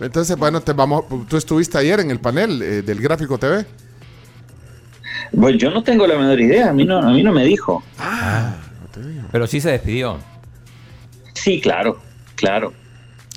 entonces 0.00 0.36
bueno, 0.36 0.60
te 0.60 0.72
vamos 0.72 1.04
tú 1.28 1.36
estuviste 1.36 1.78
ayer 1.78 2.00
en 2.00 2.10
el 2.10 2.18
panel 2.18 2.60
eh, 2.62 2.82
del 2.82 3.00
Gráfico 3.00 3.38
TV. 3.38 3.64
Pues 5.38 5.56
yo 5.58 5.70
no 5.70 5.82
tengo 5.84 6.06
la 6.06 6.18
menor 6.18 6.40
idea, 6.40 6.70
a 6.70 6.72
mí 6.72 6.84
no, 6.84 6.98
a 6.98 7.10
mí 7.10 7.22
no 7.22 7.32
me 7.32 7.44
dijo. 7.44 7.82
Pero 9.30 9.46
sí 9.46 9.60
se 9.60 9.70
despidió. 9.70 10.18
Sí, 11.34 11.60
claro, 11.60 12.00
claro. 12.34 12.72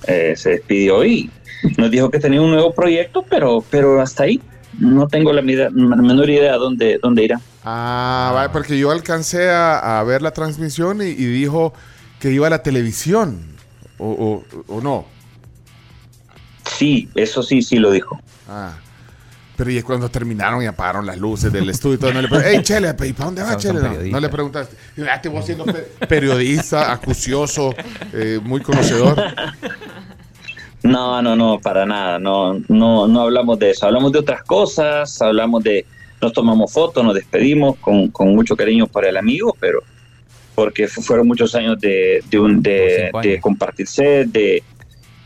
Eh, 0.07 0.33
se 0.35 0.49
despidió 0.49 1.05
y 1.05 1.29
nos 1.77 1.91
dijo 1.91 2.09
que 2.09 2.19
tenía 2.19 2.41
un 2.41 2.51
nuevo 2.51 2.73
proyecto, 2.73 3.23
pero, 3.29 3.63
pero 3.69 4.01
hasta 4.01 4.23
ahí. 4.23 4.41
No 4.79 5.07
tengo 5.07 5.31
la, 5.33 5.41
mida- 5.41 5.69
la 5.73 5.95
menor 5.95 6.29
idea 6.29 6.55
dónde, 6.57 6.99
dónde 7.01 7.23
irá. 7.23 7.39
Ah, 7.63 8.31
vaya, 8.33 8.51
porque 8.51 8.77
yo 8.77 8.91
alcancé 8.91 9.49
a, 9.49 9.99
a 9.99 10.03
ver 10.03 10.21
la 10.21 10.31
transmisión 10.31 11.01
y, 11.01 11.05
y 11.05 11.25
dijo 11.25 11.73
que 12.19 12.31
iba 12.31 12.47
a 12.47 12.49
la 12.49 12.63
televisión. 12.63 13.39
O, 13.97 14.43
o- 14.67 14.73
o 14.75 14.81
no. 14.81 15.05
Sí, 16.77 17.09
eso 17.15 17.43
sí, 17.43 17.61
sí 17.61 17.77
lo 17.77 17.91
dijo. 17.91 18.19
Ah. 18.49 18.73
Pero 19.55 19.69
y 19.69 19.81
cuando 19.83 20.09
terminaron 20.09 20.63
y 20.63 20.65
apagaron 20.65 21.05
las 21.05 21.17
luces 21.19 21.53
del 21.53 21.69
estudio 21.69 21.95
y 21.95 21.97
todo, 21.99 22.11
no 22.13 22.21
le 22.23 22.27
preguntaste, 22.27 22.57
hey, 22.57 22.63
Chele, 22.63 22.89
¿y 23.07 23.13
para 23.13 23.25
dónde 23.25 23.43
va 23.43 23.55
Chele? 23.57 24.09
No, 24.09 24.19
le 24.19 24.29
preguntaste. 24.29 24.75
Ya 24.97 25.21
te 25.21 25.29
voy 25.29 25.43
siendo 25.43 25.63
pe- 25.65 25.87
periodista, 26.07 26.91
acucioso, 26.91 27.73
eh, 28.13 28.39
muy 28.43 28.61
conocedor. 28.61 29.21
No, 30.83 31.21
no, 31.21 31.35
no, 31.35 31.59
para 31.59 31.85
nada. 31.85 32.19
No, 32.19 32.59
no, 32.67 33.07
no 33.07 33.21
hablamos 33.21 33.57
de 33.59 33.71
eso. 33.71 33.85
Hablamos 33.85 34.11
de 34.11 34.19
otras 34.19 34.43
cosas. 34.43 35.21
Hablamos 35.21 35.63
de, 35.63 35.85
nos 36.21 36.33
tomamos 36.33 36.71
fotos, 36.71 37.03
nos 37.03 37.15
despedimos 37.15 37.77
con, 37.77 38.09
con 38.09 38.35
mucho 38.35 38.55
cariño 38.55 38.87
para 38.87 39.09
el 39.09 39.17
amigo, 39.17 39.55
pero 39.59 39.79
porque 40.55 40.87
fu- 40.87 41.01
fueron 41.01 41.27
muchos 41.27 41.55
años 41.55 41.79
de, 41.79 42.23
de, 42.29 42.39
un, 42.39 42.61
de, 42.61 43.09
de 43.11 43.11
años. 43.31 43.41
compartir 43.41 43.87
set, 43.87 44.27
de, 44.29 44.61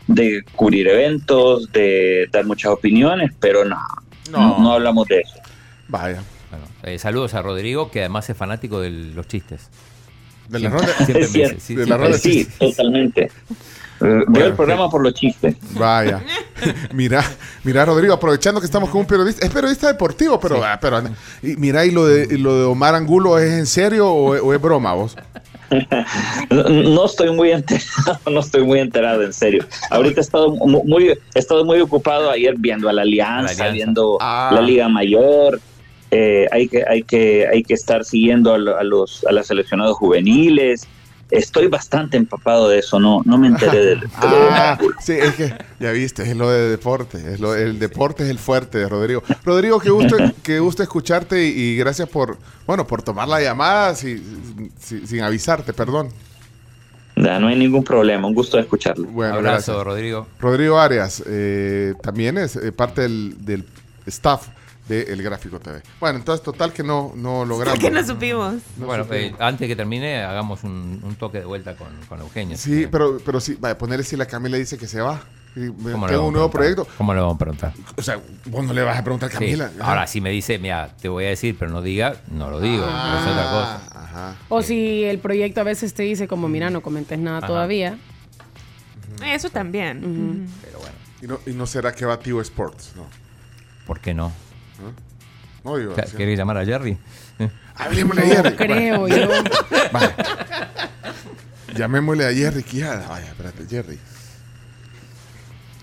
de 0.06 0.42
cubrir 0.54 0.88
eventos, 0.88 1.70
de 1.72 2.28
dar 2.32 2.46
muchas 2.46 2.72
opiniones, 2.72 3.32
pero 3.38 3.64
no, 3.64 3.78
no, 4.30 4.58
no 4.58 4.72
hablamos 4.72 5.06
de 5.08 5.20
eso. 5.20 5.34
Vaya. 5.88 6.22
Bueno, 6.50 6.64
eh, 6.84 6.98
saludos 6.98 7.34
a 7.34 7.42
Rodrigo, 7.42 7.90
que 7.90 8.00
además 8.00 8.30
es 8.30 8.36
fanático 8.36 8.80
de 8.80 8.90
los 8.90 9.26
chistes. 9.28 9.68
De 10.48 10.60
la 11.86 11.96
ronda- 11.98 12.16
Sí, 12.18 12.46
totalmente. 12.58 13.30
Eh, 14.00 14.24
veo 14.28 14.46
el 14.46 14.52
programa 14.54 14.88
por 14.88 15.02
los 15.02 15.12
chistes. 15.14 15.56
Vaya. 15.72 16.22
mira, 16.94 17.24
mira, 17.64 17.84
Rodrigo, 17.84 18.14
aprovechando 18.14 18.60
que 18.60 18.66
estamos 18.66 18.90
con 18.90 19.00
un 19.00 19.06
periodista, 19.06 19.44
es 19.46 19.52
periodista 19.52 19.86
deportivo, 19.88 20.38
pero, 20.38 20.62
ah, 20.64 20.78
pero 20.80 21.02
y 21.42 21.56
mira, 21.56 21.84
¿y 21.84 21.90
lo 21.90 22.06
de, 22.06 22.28
y 22.34 22.38
lo 22.38 22.56
de 22.58 22.64
Omar 22.64 22.94
Angulo 22.94 23.38
es 23.38 23.52
en 23.52 23.66
serio 23.66 24.08
o, 24.08 24.34
es- 24.36 24.42
o 24.42 24.54
es 24.54 24.60
broma 24.60 24.92
vos? 24.94 25.16
No, 26.50 26.62
no 26.68 27.04
estoy 27.06 27.30
muy 27.34 27.50
enterado, 27.50 28.18
no 28.30 28.40
estoy 28.40 28.62
muy 28.64 28.78
enterado, 28.80 29.22
en 29.22 29.32
serio. 29.32 29.64
Ahorita 29.90 30.20
he 30.20 30.22
estado 30.22 30.50
mu- 30.54 30.84
muy, 30.84 31.08
he 31.08 31.18
estado 31.38 31.64
muy 31.64 31.80
ocupado 31.80 32.30
ayer 32.30 32.54
viendo 32.56 32.88
a 32.88 32.92
la 32.92 33.02
Alianza, 33.02 33.52
Alianza. 33.52 33.72
viendo 33.72 34.18
Ah. 34.20 34.50
la 34.52 34.60
Liga 34.62 34.88
Mayor. 34.88 35.60
Eh, 36.10 36.46
hay 36.52 36.68
que, 36.68 36.84
hay 36.88 37.02
que, 37.02 37.46
hay 37.52 37.62
que 37.62 37.74
estar 37.74 38.02
siguiendo 38.02 38.54
a 38.54 38.58
los, 38.82 39.26
a 39.26 39.32
los 39.32 39.46
seleccionados 39.46 39.98
juveniles. 39.98 40.86
Estoy 41.30 41.66
bastante 41.66 42.16
empapado 42.16 42.68
de 42.68 42.78
eso, 42.78 42.98
no, 42.98 43.20
no 43.24 43.36
me 43.36 43.48
enteré 43.48 43.84
del. 43.84 44.00
del- 44.00 44.10
Ah, 44.16 44.78
sí, 45.00 45.12
es 45.12 45.34
que 45.34 45.54
ya 45.78 45.90
viste, 45.92 46.22
es 46.22 46.36
lo 46.36 46.48
de 46.50 46.70
deporte, 46.70 47.18
es 47.34 47.38
lo, 47.40 47.54
el 47.54 47.78
deporte 47.78 48.24
es 48.24 48.30
el 48.30 48.38
fuerte 48.38 48.78
de 48.78 48.88
Rodrigo. 48.88 49.22
Rodrigo, 49.44 49.78
qué 49.78 49.90
gusto, 49.90 50.16
qué 50.42 50.58
gusto 50.60 50.82
escucharte 50.82 51.46
y, 51.46 51.50
y 51.50 51.76
gracias 51.76 52.08
por, 52.08 52.38
bueno, 52.66 52.86
por 52.86 53.02
tomar 53.02 53.28
la 53.28 53.40
llamada 53.42 53.94
si- 53.94 54.22
si- 54.80 55.06
sin 55.06 55.20
avisarte, 55.22 55.72
perdón. 55.72 56.08
No 57.16 57.48
hay 57.48 57.56
ningún 57.56 57.82
problema, 57.82 58.28
un 58.28 58.34
gusto 58.34 58.58
escucharlo. 58.60 59.06
Bueno, 59.08 59.34
Abrazo, 59.34 59.72
gracias. 59.72 59.84
Rodrigo. 59.84 60.26
Rodrigo 60.38 60.78
Arias, 60.78 61.22
eh, 61.26 61.94
también 62.00 62.38
es 62.38 62.54
eh, 62.54 62.70
parte 62.70 63.02
del, 63.02 63.34
del 63.44 63.64
staff 64.06 64.46
de 64.88 65.02
El 65.02 65.22
Gráfico 65.22 65.60
TV. 65.60 65.82
Bueno, 66.00 66.18
entonces 66.18 66.42
total 66.44 66.72
que 66.72 66.82
no, 66.82 67.12
no 67.14 67.44
logramos. 67.44 67.78
que 67.78 67.90
no 67.90 68.04
supimos. 68.04 68.54
No 68.76 68.86
bueno, 68.86 69.04
supimos. 69.04 69.32
eh, 69.40 69.42
antes 69.44 69.68
que 69.68 69.76
termine, 69.76 70.22
hagamos 70.24 70.64
un, 70.64 71.00
un 71.02 71.14
toque 71.16 71.38
de 71.40 71.44
vuelta 71.44 71.76
con, 71.76 71.88
con 72.08 72.20
Eugenio. 72.20 72.56
Sí, 72.56 72.86
pero, 72.90 73.18
pero 73.24 73.40
sí, 73.40 73.56
vaya, 73.60 73.76
ponerle 73.76 74.04
si 74.04 74.16
la 74.16 74.26
Camila 74.26 74.56
dice 74.56 74.78
que 74.78 74.86
se 74.86 75.00
va. 75.00 75.20
Y 75.56 75.60
me- 75.60 75.92
¿Cómo 75.92 76.06
le 76.06 76.12
tengo 76.12 76.22
vamos 76.22 76.28
un 76.28 76.32
nuevo 76.34 76.48
a 76.48 76.50
preguntar? 76.50 76.50
proyecto. 76.50 76.86
¿Cómo 76.98 77.14
le 77.14 77.20
vamos 77.20 77.34
a 77.34 77.38
preguntar? 77.38 77.72
O 77.96 78.02
sea, 78.02 78.20
vos 78.46 78.64
no 78.64 78.72
le 78.72 78.82
vas 78.82 78.98
a 78.98 79.02
preguntar 79.02 79.28
a. 79.28 79.32
Camila. 79.32 79.70
Ahora, 79.80 80.06
si 80.06 80.20
me 80.20 80.30
dice, 80.30 80.58
mira, 80.58 80.94
te 81.00 81.08
voy 81.08 81.24
a 81.24 81.28
decir, 81.28 81.56
pero 81.58 81.70
no 81.70 81.82
diga, 81.82 82.16
no 82.30 82.50
lo 82.50 82.60
digo. 82.60 82.84
Ah, 82.86 83.20
pero 83.24 83.32
es 83.32 83.38
otra 83.38 83.50
cosa. 83.50 84.00
Ajá. 84.04 84.36
O 84.48 84.62
si 84.62 85.04
el 85.04 85.18
proyecto 85.18 85.60
a 85.60 85.64
veces 85.64 85.94
te 85.94 86.02
dice 86.04 86.28
como, 86.28 86.48
mira, 86.48 86.70
no 86.70 86.80
comentes 86.82 87.18
nada 87.18 87.38
Ajá. 87.38 87.46
todavía. 87.46 87.98
Eso 89.26 89.50
también. 89.50 90.48
Pero 90.62 90.78
bueno, 90.78 90.94
¿Y 91.22 91.26
no, 91.26 91.40
y 91.50 91.56
no 91.56 91.66
será 91.66 91.92
que 91.92 92.04
va 92.06 92.18
Tivo 92.20 92.40
Sports? 92.40 92.92
No. 92.96 93.04
¿por 93.86 94.00
qué 94.00 94.12
no? 94.14 94.30
No 95.64 95.76
digo. 95.76 95.94
¿Qué- 95.94 96.06
sí. 96.06 96.16
¿Quieres 96.16 96.38
llamar 96.38 96.58
a 96.58 96.64
Jerry? 96.64 96.96
Hablemosle 97.74 98.22
a 98.22 98.26
Jerry. 98.26 98.50
No 98.50 98.56
creo 98.56 99.08
yo. 99.08 99.28
Vaya. 99.92 100.16
Llamémosle 101.76 102.26
a 102.26 102.32
Jerry 102.32 102.62
Quijada. 102.62 103.08
Vaya, 103.08 103.26
espérate, 103.26 103.64
Jerry. 103.68 103.98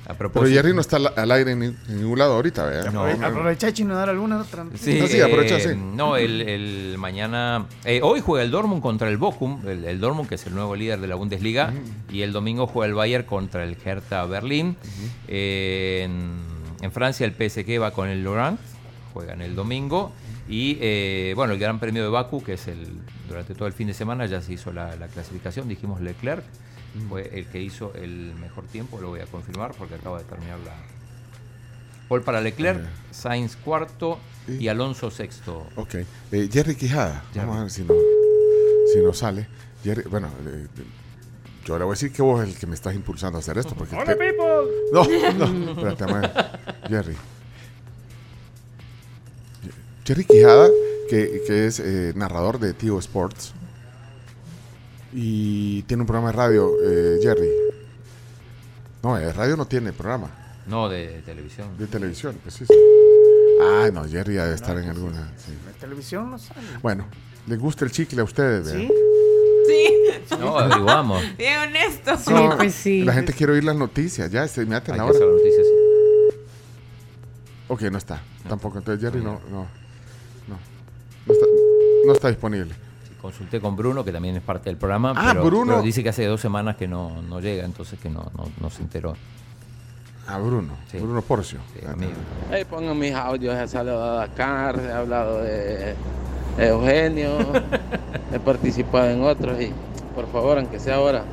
A 0.07 0.13
Pero. 0.13 0.29
Jerry 0.45 0.71
no 0.73 0.81
está 0.81 0.97
al, 0.97 1.31
aire 1.31 1.53
en, 1.53 1.59
ni- 1.59 1.65
en 1.65 1.97
ningún 2.01 2.19
lado 2.19 2.33
ahorita, 2.35 2.63
¿verdad? 2.65 2.91
No. 2.93 3.07
Aprove- 3.07 3.25
Aprovecha 3.25 3.73
chino 3.73 3.95
dar 3.95 4.07
alguna 4.09 4.39
otra. 4.39 4.63
Sí, 4.75 4.99
No, 4.99 5.07
sí, 5.07 5.19
aprovecha, 5.19 5.57
eh, 5.57 5.61
sí. 5.73 5.75
No, 5.75 6.15
el, 6.15 6.41
el 6.41 6.95
mañana. 6.99 7.65
eh, 7.85 8.01
hoy 8.03 8.21
juega 8.21 8.43
el 8.45 8.51
Dortmund 8.51 8.83
contra 8.83 9.09
el 9.09 9.17
Bochum, 9.17 9.67
el, 9.67 9.83
el 9.83 9.99
Dortmund 9.99 10.29
que 10.29 10.35
es 10.35 10.45
el 10.45 10.53
nuevo 10.53 10.75
líder 10.75 10.99
de 10.99 11.07
la 11.07 11.15
Bundesliga, 11.15 11.73
y 12.11 12.21
el 12.21 12.33
domingo 12.33 12.67
juega 12.67 12.87
el 12.87 12.93
Bayern 12.93 13.25
contra 13.25 13.63
el 13.63 13.75
Hertha 13.83 14.23
Berlín. 14.25 14.77
Eh, 15.27 16.01
en, 16.05 16.33
en 16.81 16.91
Francia 16.91 17.25
el 17.25 17.31
PSG 17.33 17.81
va 17.81 17.89
con 17.89 18.07
el 18.07 18.23
Laurent, 18.23 18.59
juegan 19.15 19.41
el 19.41 19.55
domingo. 19.55 20.11
Y 20.47 20.77
eh, 20.81 21.33
bueno, 21.35 21.53
el 21.53 21.59
Gran 21.59 21.79
Premio 21.79 22.03
de 22.03 22.09
Baku, 22.09 22.43
que 22.43 22.53
es 22.53 22.67
el 22.67 22.85
durante 23.29 23.55
todo 23.55 23.67
el 23.67 23.73
fin 23.73 23.87
de 23.87 23.93
semana 23.95 24.25
ya 24.27 24.41
se 24.41 24.53
hizo 24.53 24.71
la, 24.73 24.95
la 24.97 25.07
clasificación, 25.07 25.67
dijimos 25.67 26.01
Leclerc. 26.01 26.43
Fue 27.09 27.29
el 27.37 27.47
que 27.47 27.61
hizo 27.61 27.93
el 27.95 28.33
mejor 28.35 28.65
tiempo, 28.67 29.01
lo 29.01 29.09
voy 29.09 29.19
a 29.21 29.25
confirmar 29.25 29.73
porque 29.77 29.95
acaba 29.95 30.19
de 30.19 30.23
terminar 30.25 30.59
la, 30.59 30.73
Paul 32.07 32.21
para 32.21 32.39
Leclerc, 32.39 32.85
Sainz 33.11 33.55
cuarto 33.55 34.19
y 34.47 34.67
Alonso 34.67 35.09
sexto. 35.11 35.65
Ok. 35.75 35.95
Eh, 36.31 36.49
Jerry 36.51 36.75
Quijada. 36.75 37.23
Jerry. 37.33 37.47
Vamos 37.47 37.57
a 37.57 37.61
ver 37.63 37.71
si 37.71 37.83
no, 37.83 37.93
si 38.93 38.99
no 39.01 39.11
sale. 39.13 39.47
Jerry, 39.83 40.03
bueno, 40.09 40.29
eh, 40.47 40.67
yo 41.65 41.77
le 41.79 41.83
voy 41.83 41.93
a 41.93 41.95
decir 41.95 42.11
que 42.13 42.21
vos 42.21 42.41
es 42.43 42.49
el 42.53 42.59
que 42.59 42.67
me 42.67 42.75
estás 42.75 42.93
impulsando 42.95 43.37
a 43.37 43.41
hacer 43.41 43.57
esto. 43.57 43.73
Porque 43.75 43.95
¡Hola, 43.95 44.05
te- 44.05 44.15
people! 44.15 44.71
No, 44.93 45.03
no, 45.49 45.71
espérate. 45.89 46.29
Jerry. 46.87 47.15
Jerry 50.05 50.25
Quijada, 50.25 50.69
que, 51.09 51.41
que 51.47 51.65
es 51.67 51.79
eh, 51.79 52.13
narrador 52.15 52.59
de 52.59 52.73
Tío 52.73 52.99
Sports. 52.99 53.53
Y 55.13 55.83
tiene 55.83 56.01
un 56.01 56.07
programa 56.07 56.31
de 56.31 56.37
radio, 56.37 56.71
eh, 56.83 57.19
Jerry. 57.21 57.49
No, 59.01 59.15
de 59.15 59.31
radio 59.33 59.55
no 59.55 59.65
tiene 59.65 59.93
programa. 59.93 60.29
No, 60.67 60.89
de, 60.89 61.07
de 61.07 61.21
televisión. 61.21 61.77
De 61.77 61.87
televisión, 61.87 62.37
pues 62.43 62.55
sí. 62.55 62.65
sí. 62.65 62.73
Ah, 63.61 63.89
no, 63.93 64.05
Jerry 64.07 64.33
debe 64.35 64.53
estar 64.53 64.77
en 64.77 64.89
alguna. 64.89 65.31
sí. 65.37 65.53
La 65.65 65.71
televisión 65.79 66.29
no 66.31 66.37
sale. 66.39 66.59
Bueno, 66.81 67.05
¿les 67.47 67.57
gusta 67.59 67.85
el 67.85 67.91
chicle 67.91 68.21
a 68.21 68.23
ustedes? 68.23 68.67
¿Sí? 68.67 68.77
vea? 68.77 68.87
Sí. 69.67 69.91
No, 70.39 70.57
averiguamos. 70.57 71.23
Bien 71.37 71.59
honesto. 71.69 72.17
Sí, 72.17 72.33
pues 72.57 72.73
sí. 72.73 73.03
La 73.03 73.13
gente 73.13 73.31
quiere 73.33 73.53
oír 73.53 73.63
las 73.63 73.75
noticias, 73.75 74.31
ya, 74.31 74.43
este, 74.43 74.65
mírate 74.65 74.91
Hay 74.91 74.97
la 74.97 75.03
que 75.05 75.09
hora. 75.11 75.17
hacer 75.17 75.27
la 75.27 75.33
noticia 75.33 75.61
así. 75.61 75.71
Ok, 77.67 77.81
no 77.91 77.97
está. 77.97 78.21
Tampoco. 78.47 78.77
Entonces 78.79 79.01
Jerry 79.03 79.23
no, 79.23 79.39
no, 79.49 79.61
no. 79.61 79.84
No 82.05 82.13
está, 82.13 82.29
disponible. 82.29 82.73
Consulté 83.21 83.59
con 83.59 83.75
Bruno, 83.75 84.03
que 84.05 84.11
también 84.11 84.35
es 84.35 84.43
parte 84.43 84.69
del 84.69 84.77
programa, 84.77 85.13
Ah, 85.15 85.29
pero, 85.33 85.45
Bruno. 85.45 85.73
pero 85.73 85.81
dice 85.81 86.03
que 86.03 86.09
hace 86.09 86.25
dos 86.25 86.39
semanas 86.41 86.75
que 86.75 86.87
no, 86.87 87.21
no 87.23 87.39
llega, 87.39 87.65
entonces 87.65 87.97
que 87.99 88.09
no, 88.09 88.31
no, 88.37 88.45
no 88.61 88.69
se 88.69 88.83
enteró. 88.83 89.15
Ah, 90.27 90.37
Bruno. 90.39 90.73
Sí. 90.91 90.97
Bruno 90.97 91.21
Porcio. 91.21 91.59
Sí, 91.73 91.85
amigo. 91.85 92.11
Hey, 92.51 92.65
pongan 92.69 92.97
mis 92.97 93.13
audios, 93.13 93.55
he 93.55 93.67
saludado 93.67 94.11
a 94.11 94.27
Dakar, 94.27 94.79
he 94.79 94.91
hablado 94.91 95.41
de 95.41 95.95
Eugenio, 96.57 97.37
he 98.33 98.39
participado 98.39 99.09
en 99.09 99.23
otros 99.23 99.59
y 99.61 99.71
por 100.13 100.27
favor, 100.31 100.57
aunque 100.59 100.79
sea 100.79 100.95
ahora, 100.95 101.23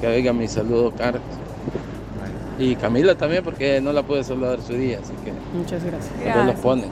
que 0.00 0.06
oiga 0.06 0.32
mi 0.32 0.48
saludo, 0.48 0.92
Carlos. 0.96 1.22
Y 2.58 2.76
Camila 2.76 3.16
también, 3.16 3.42
porque 3.42 3.80
no 3.80 3.92
la 3.92 4.02
pude 4.04 4.22
saludar 4.22 4.60
su 4.62 4.74
día, 4.74 5.00
así 5.02 5.12
que 5.24 5.32
Muchas 5.56 5.82
gracias. 5.82 6.12
después 6.12 6.34
los 6.36 6.44
Gracias. 6.44 6.60
ponen. 6.60 6.90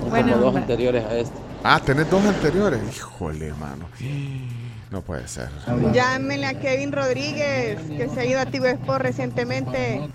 Son 0.00 0.10
Bueno, 0.10 0.26
como 0.28 0.36
dos 0.38 0.46
hombre. 0.48 0.62
anteriores 0.62 1.04
a 1.04 1.16
este. 1.18 1.36
Ah, 1.64 1.80
tenés 1.84 2.08
dos 2.10 2.24
anteriores. 2.24 2.80
Híjole, 2.96 3.52
mano. 3.54 3.86
No 4.90 5.02
puede 5.02 5.26
ser. 5.28 5.48
Llámenle 5.92 6.46
a 6.46 6.58
Kevin 6.58 6.92
Rodríguez, 6.92 7.78
que 7.88 8.08
se 8.08 8.20
ha 8.20 8.24
ido 8.24 8.40
a 8.40 8.46
Tigo 8.46 8.66
Sport 8.66 9.02
recientemente. 9.02 10.08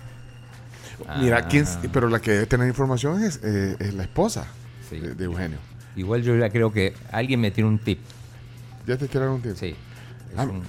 Mira, 1.20 1.38
Ah, 1.38 1.48
¿quién, 1.48 1.66
pero 1.92 2.08
la 2.08 2.20
que 2.20 2.32
debe 2.32 2.46
tener 2.46 2.66
información 2.68 3.22
es, 3.22 3.40
eh, 3.42 3.76
es 3.78 3.94
la 3.94 4.04
esposa 4.04 4.46
Sí. 4.88 4.98
de, 4.98 5.14
de 5.14 5.24
Eugenio. 5.24 5.58
Igual 5.96 6.22
yo 6.22 6.36
ya 6.36 6.50
creo 6.50 6.72
que 6.72 6.94
alguien 7.12 7.40
me 7.40 7.50
tiene 7.50 7.68
un 7.68 7.78
tip. 7.78 8.00
¿Ya 8.86 8.96
te 8.96 9.06
tiraron 9.06 9.34
un 9.34 9.42
tiempo? 9.42 9.58
Sí. 9.60 9.76
Es 10.32 10.38
Ah. 10.38 10.44
un- 10.44 10.62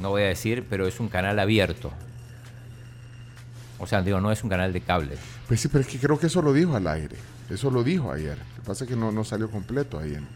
no 0.00 0.10
voy 0.10 0.22
a 0.22 0.26
decir, 0.26 0.66
pero 0.68 0.86
es 0.86 0.98
un 1.00 1.08
canal 1.08 1.38
abierto. 1.38 1.92
O 3.78 3.86
sea, 3.86 4.02
digo, 4.02 4.20
no 4.20 4.30
es 4.32 4.42
un 4.42 4.50
canal 4.50 4.72
de 4.72 4.80
cable. 4.80 5.16
Pues 5.48 5.60
sí, 5.60 5.68
pero 5.68 5.80
es 5.80 5.86
que 5.86 5.98
creo 5.98 6.18
que 6.18 6.26
eso 6.26 6.42
lo 6.42 6.52
dijo 6.52 6.76
al 6.76 6.86
aire. 6.86 7.16
Eso 7.50 7.70
lo 7.70 7.82
dijo 7.84 8.12
ayer. 8.12 8.38
Lo 8.38 8.62
que 8.62 8.66
pasa 8.66 8.84
es 8.84 8.90
que 8.90 8.96
no, 8.96 9.10
no 9.12 9.24
salió 9.24 9.50
completo 9.50 9.98
ahí. 9.98 10.14
En... 10.14 10.26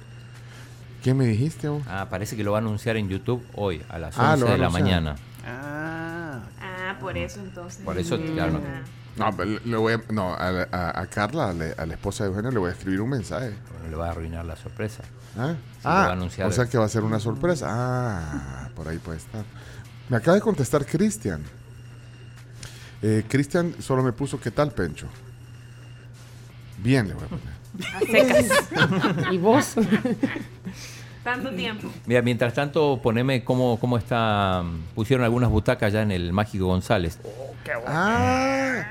¿Qué 1.02 1.14
me 1.14 1.26
dijiste? 1.26 1.68
vos? 1.68 1.82
Ah, 1.88 2.08
parece 2.10 2.36
que 2.36 2.44
lo 2.44 2.52
va 2.52 2.58
a 2.58 2.60
anunciar 2.60 2.96
en 2.96 3.08
YouTube 3.08 3.42
hoy, 3.54 3.82
a 3.88 3.98
las 3.98 4.18
Ah, 4.18 4.32
11 4.32 4.40
lo 4.40 4.46
va 4.46 4.50
a 4.52 4.54
de 4.56 4.58
la 4.62 4.70
mañana. 4.70 5.14
Ah, 5.46 6.96
por 7.00 7.16
eso 7.16 7.40
entonces. 7.40 7.82
Por 7.84 7.98
eso, 7.98 8.18
claro, 8.18 8.60
no. 9.16 9.44
Le- 9.64 9.76
voy 9.76 9.92
a, 9.94 10.00
no 10.12 10.32
a, 10.34 10.48
a- 10.72 11.00
a 11.00 11.06
Carla, 11.06 11.50
a 11.50 11.52
la, 11.52 11.66
a 11.76 11.86
la 11.86 11.94
esposa 11.94 12.24
de 12.24 12.30
Eugenio, 12.30 12.50
le 12.50 12.58
voy 12.58 12.70
a 12.70 12.72
escribir 12.72 13.00
un 13.00 13.10
mensaje. 13.10 13.54
No 13.82 13.88
le 13.90 13.96
va 13.96 14.08
a 14.08 14.10
arruinar 14.10 14.44
la 14.44 14.56
sorpresa. 14.56 15.02
¿Ah? 15.36 15.54
Sí, 15.54 15.78
lo 15.84 15.90
va 15.90 16.06
a 16.06 16.12
anunciar. 16.12 16.48
o 16.48 16.52
sea 16.52 16.66
que 16.66 16.78
va 16.78 16.84
a 16.86 16.88
ser 16.88 17.02
una 17.04 17.20
sorpresa. 17.20 17.66
Ah, 17.70 18.68
por 18.74 18.88
ahí 18.88 18.98
puede 18.98 19.18
estar. 19.18 19.44
Me 20.08 20.16
acaba 20.16 20.34
de 20.36 20.40
contestar 20.40 20.84
Cristian. 20.86 21.42
Eh, 23.02 23.24
Cristian 23.28 23.74
solo 23.80 24.02
me 24.02 24.12
puso 24.12 24.40
¿qué 24.40 24.50
tal, 24.50 24.72
Pencho? 24.72 25.06
Bien, 26.84 27.08
le 27.08 27.14
voy 27.14 27.24
a 27.24 27.26
poner. 27.28 27.54
A 27.96 28.00
secas. 28.00 29.26
¿Y 29.32 29.38
vos? 29.38 29.74
Tanto 31.24 31.50
tiempo. 31.54 31.90
Mira, 32.06 32.20
mientras 32.22 32.52
tanto, 32.54 33.00
poneme 33.02 33.42
cómo, 33.42 33.78
cómo 33.80 33.96
está. 33.98 34.62
Pusieron 34.94 35.24
algunas 35.24 35.50
butacas 35.50 35.92
ya 35.92 36.02
en 36.02 36.12
el 36.12 36.32
Mágico 36.32 36.66
González. 36.66 37.18
Ah, 37.86 38.82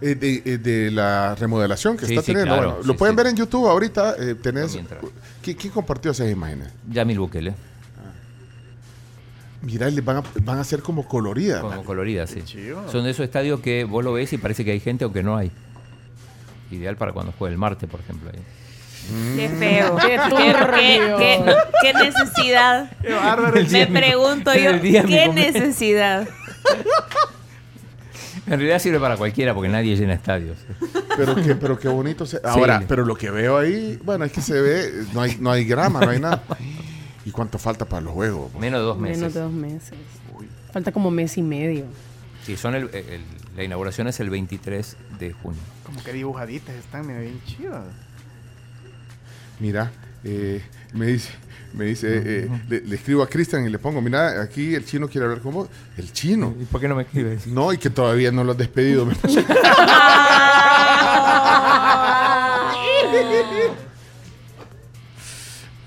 eh, 0.00 0.14
de, 0.14 0.42
eh, 0.46 0.58
de 0.58 0.90
la 0.92 1.34
remodelación 1.34 1.96
que 1.96 2.06
Sí, 2.06 2.12
está 2.14 2.22
sí, 2.22 2.26
teniendo. 2.32 2.54
claro, 2.54 2.68
Bueno, 2.68 2.82
sí, 2.82 2.88
lo 2.88 2.96
pueden 2.96 3.14
sí. 3.14 3.16
ver 3.16 3.26
en 3.26 3.36
YouTube 3.36 3.66
ahorita. 3.68 4.14
eh, 4.18 4.34
tenés, 4.36 4.72
Mientras. 4.74 5.02
¿Qui- 5.44 5.56
¿Quién 5.56 5.72
compartió 5.72 6.12
esas 6.12 6.30
imágenes? 6.30 6.68
Yamil 6.88 7.18
Bukele. 7.18 7.54
Mira, 9.62 9.90
y 9.90 9.94
les 9.94 10.02
van 10.04 10.18
a, 10.18 10.22
van 10.42 10.58
a 10.58 10.64
ser 10.64 10.80
como 10.80 11.06
coloridas. 11.06 11.60
Como 11.60 11.84
coloridas, 11.84 12.30
sí. 12.30 12.42
Son 12.90 13.04
de 13.04 13.10
esos 13.10 13.24
estadios 13.24 13.60
que 13.60 13.84
vos 13.84 14.02
lo 14.02 14.12
ves 14.14 14.32
y 14.32 14.38
parece 14.38 14.64
que 14.64 14.70
hay 14.70 14.80
gente 14.80 15.04
aunque 15.04 15.22
no 15.22 15.36
hay. 15.36 15.50
Ideal 16.70 16.96
para 16.96 17.12
cuando 17.12 17.32
juegue 17.32 17.52
el 17.54 17.58
Marte, 17.58 17.86
por 17.86 18.00
ejemplo. 18.00 18.30
ahí. 18.32 18.38
Qué 19.36 19.48
feo. 19.48 19.96
Qué 20.00 20.18
Qué, 20.36 21.14
qué- 21.18 21.54
qué- 21.82 21.94
necesidad. 21.94 22.90
Me 23.70 23.86
pregunto 23.86 24.54
yo, 24.54 24.70
¿qué 24.80 25.28
necesidad? 25.34 26.28
En 28.46 28.58
realidad 28.58 28.78
sirve 28.78 28.98
para 28.98 29.16
cualquiera 29.16 29.54
porque 29.54 29.68
nadie 29.68 29.96
llena 29.96 30.14
estadios. 30.14 30.58
Pero 31.16 31.34
qué, 31.36 31.54
pero 31.54 31.78
qué 31.78 31.88
bonito. 31.88 32.26
se- 32.26 32.40
Ahora, 32.42 32.78
Sí. 32.80 32.86
pero 32.88 33.04
lo 33.04 33.14
que 33.16 33.30
veo 33.30 33.58
ahí, 33.58 33.98
bueno, 34.02 34.24
es 34.24 34.32
que 34.32 34.40
se 34.40 34.60
ve, 34.60 35.04
no 35.12 35.20
hay, 35.22 35.36
no 35.40 35.50
hay 35.50 35.64
grama, 35.64 36.00
no 36.00 36.10
hay 36.10 36.20
nada. 36.20 36.42
¿Y 37.24 37.30
cuánto 37.30 37.58
falta 37.58 37.84
para 37.84 38.00
los 38.02 38.12
juegos? 38.12 38.52
Menos 38.54 38.80
de 38.80 38.86
dos 38.86 38.98
meses. 38.98 39.18
Menos 39.18 39.34
de 39.34 39.40
dos 39.40 39.52
meses. 39.52 39.92
Falta 40.72 40.90
como 40.92 41.10
mes 41.10 41.36
y 41.36 41.42
medio. 41.42 41.84
Sí, 42.44 42.56
son 42.56 42.74
el- 42.74 42.90
el- 42.92 43.20
la 43.60 43.64
inauguración 43.64 44.08
es 44.08 44.18
el 44.20 44.30
23 44.30 44.96
de 45.18 45.32
junio. 45.34 45.60
Como 45.84 46.02
que 46.02 46.14
dibujaditas 46.14 46.74
están, 46.76 47.06
mira, 47.06 47.20
bien 47.20 47.38
chidas. 47.44 47.84
Mira, 49.58 49.90
eh, 50.24 50.62
me 50.94 51.04
dice, 51.08 51.28
me 51.74 51.84
dice, 51.84 52.22
eh, 52.24 52.48
le, 52.70 52.80
le 52.80 52.96
escribo 52.96 53.22
a 53.22 53.28
Cristian 53.28 53.66
y 53.66 53.68
le 53.68 53.78
pongo, 53.78 54.00
mira, 54.00 54.40
aquí 54.40 54.74
el 54.74 54.86
chino 54.86 55.08
quiere 55.08 55.26
hablar 55.26 55.42
con 55.42 55.52
vos. 55.52 55.68
El 55.98 56.10
chino. 56.10 56.54
¿Y 56.58 56.64
por 56.64 56.80
qué 56.80 56.88
no 56.88 56.94
me 56.94 57.02
escribes? 57.02 57.46
No, 57.48 57.70
y 57.70 57.76
que 57.76 57.90
todavía 57.90 58.32
no 58.32 58.44
lo 58.44 58.52
has 58.52 58.58
despedido. 58.58 59.06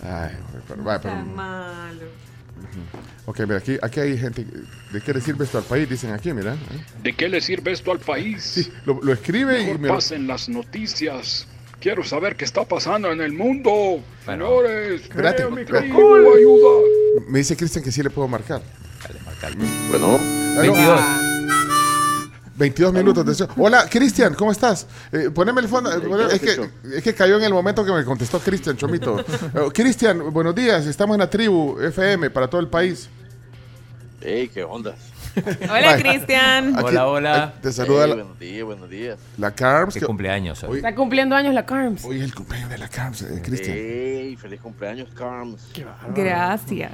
Ay, 0.02 0.36
pero, 0.68 0.84
pero- 0.84 1.00
Tan 1.00 1.36
malo. 1.36 2.23
Ok, 3.26 3.40
mira, 3.42 3.58
aquí, 3.58 3.78
aquí 3.82 4.00
hay 4.00 4.18
gente. 4.18 4.46
¿De 4.92 5.02
qué 5.02 5.14
le 5.14 5.22
sirve 5.22 5.46
esto 5.46 5.58
al 5.58 5.64
país? 5.64 5.90
Dicen 5.90 6.12
aquí, 6.12 6.34
mira. 6.34 6.54
¿eh? 6.54 6.58
¿De 7.04 7.14
qué 7.14 7.30
le 7.30 7.42
sirve 7.42 7.72
esto 7.72 7.92
al 7.92 8.00
país? 8.00 8.44
Sí, 8.44 8.72
lo, 8.86 9.00
lo 9.02 9.14
escribe 9.14 9.62
y 9.62 9.66
Mejor 9.66 9.80
me 9.80 9.88
lo- 9.88 9.96
pasen 9.96 10.28
las 10.28 10.50
noticias. 10.50 11.48
Quiero 11.80 12.04
saber 12.04 12.36
qué 12.38 12.46
está 12.46 12.64
pasando 12.66 13.12
en 13.12 13.20
el 13.22 13.34
mundo. 13.34 14.02
Bueno. 14.26 14.48
Señores, 14.48 15.02
Espérate, 15.02 15.46
mi 15.50 15.62
ayuda. 15.62 16.70
Me 17.28 17.40
dice 17.40 17.58
Cristian 17.58 17.84
que 17.84 17.92
sí 17.92 18.02
le 18.02 18.10
puedo 18.10 18.28
marcar. 18.28 18.62
Dale, 19.06 19.20
marcale. 19.26 19.56
Bueno, 19.90 20.18
Ah, 20.18 20.54
no, 20.56 20.62
22. 20.62 21.02
22 22.64 22.94
minutos 22.94 23.38
de. 23.38 23.48
Hola, 23.58 23.88
Cristian, 23.90 24.34
¿cómo 24.36 24.52
estás? 24.52 24.88
Eh, 25.12 25.30
poneme 25.34 25.60
el 25.60 25.68
fondo. 25.68 25.92
eh, 25.92 26.00
poneme- 26.00 26.32
es, 26.32 26.40
que, 26.40 26.70
es 26.98 27.04
que 27.04 27.14
cayó 27.14 27.38
en 27.38 27.44
el 27.44 27.54
momento 27.54 27.84
que 27.84 27.92
me 27.92 28.06
contestó 28.06 28.40
Cristian 28.40 28.78
Chomito. 28.78 29.18
Eh, 29.54 29.70
Cristian, 29.74 30.32
buenos 30.32 30.56
días. 30.56 30.86
Estamos 30.86 31.16
en 31.16 31.20
la 31.20 31.30
tribu 31.30 31.78
FM 31.80 32.30
para 32.30 32.48
todo 32.48 32.62
el 32.62 32.68
país. 32.70 33.10
hey, 34.22 34.50
¿qué 34.54 34.64
onda? 34.64 34.96
Hola. 35.70 35.98
Cristian. 35.98 36.76
Hola, 36.82 37.08
hola. 37.08 37.54
eh, 37.56 37.60
Te 37.64 37.74
saluda 37.74 38.04
Hey, 38.06 38.10
la, 38.10 38.16
buenos 38.16 38.40
días, 38.40 38.64
buenos 38.66 38.90
días. 38.90 39.20
la 39.38 39.52
Carms. 39.52 39.94
Qué 39.96 40.00
que- 40.00 40.06
cumpleaños 40.06 40.64
hoy. 40.64 40.78
Está 40.78 40.96
cumpliendo 40.96 41.36
años 41.36 41.54
la 41.54 41.66
Carms. 41.66 42.06
hoy 42.06 42.18
es 42.20 42.24
el 42.24 42.34
cumpleaños 42.34 42.70
de 42.70 42.78
la 42.78 42.88
Carms, 42.88 43.22
eh, 43.24 43.42
Cristian. 43.44 43.76
Hey, 43.78 44.38
feliz 44.40 44.62
cumpleaños, 44.62 45.10
Carms. 45.14 45.62
Gracias. 46.16 46.92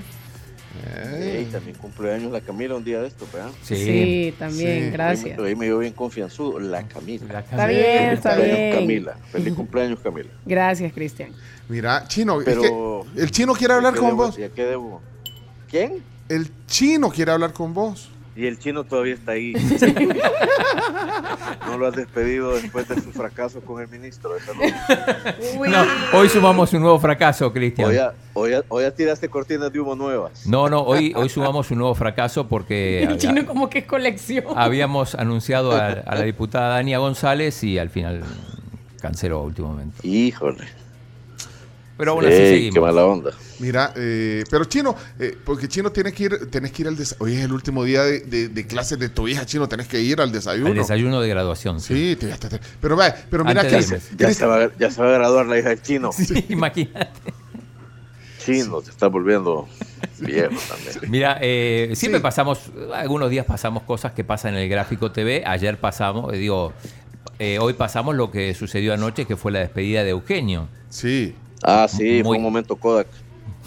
También 1.52 1.76
cumpleaños 1.78 2.32
la 2.32 2.42
Camila 2.42 2.76
un 2.76 2.84
día 2.84 3.02
de 3.02 3.08
esto, 3.08 3.28
¿verdad? 3.34 3.50
Sí. 3.64 3.76
Sí, 3.76 4.34
también, 4.38 4.86
Sí. 4.86 4.90
gracias. 4.92 5.38
Hoy 5.40 5.44
me, 5.46 5.50
hoy 5.52 5.56
me 5.56 5.66
dio 5.66 5.80
bien 5.80 5.94
confianzudo, 5.94 6.60
la 6.60 6.84
Camila. 6.88 7.26
La 7.34 7.40
Está 7.40 7.68
bien, 7.68 7.82
Feliz 7.84 8.14
está 8.14 8.30
cumpleaños, 8.36 8.58
bien. 8.60 8.74
Camila. 8.80 9.18
Feliz 9.32 9.54
cumpleaños, 9.56 10.00
Camila. 10.00 10.30
Gracias, 10.46 10.94
Cristian. 10.94 11.32
Mira, 11.68 12.06
Chino, 12.08 12.40
es 12.40 12.46
Pero- 12.46 13.06
que 13.16 13.22
el 13.22 13.32
chino 13.32 13.54
quiere 13.54 13.74
hablar 13.74 13.94
¿Ya 13.94 14.00
qué 14.00 14.06
con 14.06 14.12
debo- 14.12 14.26
vos. 14.26 14.36
qué 14.56 14.66
debo? 14.66 15.02
¿Quién? 15.70 16.04
El 16.30 16.50
chino 16.68 17.10
quiere 17.10 17.32
hablar 17.32 17.54
con 17.54 17.74
vos. 17.74 18.10
Y 18.36 18.46
el 18.46 18.58
chino 18.60 18.84
todavía 18.86 19.16
está 19.16 19.34
ahí. 19.34 19.54
no 21.68 21.78
lo 21.78 21.88
has 21.88 21.96
despedido 21.96 22.54
después 22.54 22.88
de 22.88 22.96
su 23.02 23.12
fracaso 23.12 23.62
con 23.62 23.82
el 23.82 23.88
ministro 23.90 24.34
de 24.34 24.40
Salud. 24.42 24.64
Uy. 25.58 25.70
No, 25.70 25.84
hoy 26.14 26.30
sumamos 26.30 26.72
un 26.74 26.82
nuevo 26.82 27.00
fracaso, 27.00 27.52
Cristian. 27.52 27.90
Hoy 27.90 27.96
ya, 27.96 28.14
hoy, 28.34 28.54
hoy 28.70 28.84
ya 28.84 28.92
tiraste 28.92 29.28
cortinas 29.30 29.72
de 29.74 29.80
humo 29.80 29.96
nuevas. 29.96 30.46
No, 30.48 30.70
no, 30.70 30.82
hoy, 30.82 31.14
hoy 31.16 31.30
sumamos 31.30 31.70
un 31.72 31.80
nuevo 31.80 31.96
fracaso 31.96 32.48
porque 32.48 33.04
El 33.10 33.18
chino 33.18 33.46
como 33.46 33.70
que 33.70 33.80
es 33.80 33.86
colección. 33.86 34.46
habíamos 34.56 35.16
anunciado 35.16 35.74
a, 35.74 35.88
a 36.06 36.16
la 36.16 36.24
diputada 36.24 36.70
Dania 36.76 37.00
González 37.00 37.62
y 37.64 37.78
al 37.78 37.90
final 37.90 38.24
canceló 39.02 39.40
a 39.40 39.44
último 39.44 39.70
momento. 39.70 39.98
Híjole. 40.04 40.66
Pero 41.98 42.12
aún 42.12 42.26
así 42.26 42.34
Ey, 42.36 42.50
seguimos. 42.56 42.76
qué 42.76 42.82
mala 42.82 43.06
onda. 43.06 43.32
Mira, 43.60 43.92
eh, 43.98 44.44
pero 44.50 44.66
Chino, 44.66 44.96
eh, 45.20 45.38
porque 45.46 45.68
Chino 45.68 45.92
tiene 45.92 46.12
que 46.14 46.24
ir, 46.24 46.50
tenés 46.50 46.72
que 46.72 46.82
ir 46.84 46.88
al 46.88 46.96
desayuno. 46.96 47.26
Hoy 47.26 47.36
es 47.38 47.44
el 47.44 47.52
último 47.52 47.84
día 47.84 48.04
de, 48.04 48.22
de- 48.22 48.48
de 48.50 48.68
clases 48.68 48.98
de 49.00 49.10
tu 49.10 49.28
hija, 49.28 49.46
Chino, 49.46 49.68
tenés 49.68 49.88
que 49.88 50.00
ir 50.02 50.22
al 50.22 50.32
desayuno. 50.32 50.70
Al 50.70 50.76
desayuno 50.76 51.20
de 51.20 51.28
graduación. 51.30 51.82
Sí, 51.82 52.16
te, 52.20 52.28
te- 52.28 52.50
te- 52.50 52.60
pero 52.80 52.96
va, 52.96 53.14
pero 53.30 53.44
mira 53.44 53.64
que. 53.68 53.82
Ya 54.18 54.34
se, 54.34 54.46
va, 54.46 54.64
a- 54.66 54.72
ya 54.80 54.90
se 54.90 55.02
va 55.02 55.10
a 55.10 55.12
graduar 55.12 55.46
la 55.46 55.60
hija 55.60 55.70
del 55.70 55.82
chino. 55.82 56.12
Sí, 56.14 56.46
imagínate. 56.50 57.34
Chino, 58.46 58.82
te 58.82 58.90
está 58.92 59.08
volviendo 59.08 59.68
viejo 60.20 60.56
también. 60.70 61.12
Mira, 61.12 61.38
eh, 61.42 61.92
siempre 61.96 62.22
pasamos, 62.22 62.60
algunos 62.96 63.30
días 63.30 63.46
pasamos 63.46 63.84
cosas 63.84 64.14
que 64.14 64.24
pasan 64.24 64.54
en 64.56 64.62
el 64.62 64.70
gráfico 64.70 65.12
TV. 65.12 65.44
Ayer 65.46 65.78
pasamos, 65.80 66.34
eh, 66.34 66.38
digo, 66.38 66.74
eh, 67.38 67.60
hoy 67.60 67.74
pasamos 67.74 68.16
lo 68.16 68.32
que 68.32 68.54
sucedió 68.54 68.94
anoche, 68.94 69.26
que 69.26 69.36
fue 69.36 69.52
la 69.52 69.60
despedida 69.60 70.04
de 70.06 70.12
Eugenio. 70.12 70.70
Sí. 70.90 71.36
Ah, 71.62 71.88
sí, 71.90 72.22
fue 72.22 72.24
Muy- 72.24 72.38
un 72.38 72.44
momento 72.44 72.78
Kodak. 72.78 73.08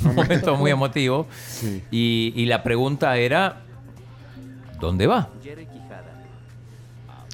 Un 0.05 0.15
momento 0.17 0.57
muy 0.57 0.71
emotivo. 0.71 1.27
Sí. 1.49 1.83
Y, 1.91 2.33
y 2.37 2.47
la 2.47 2.63
pregunta 2.63 3.17
era, 3.17 3.63
¿dónde 4.81 5.07
va? 5.07 5.29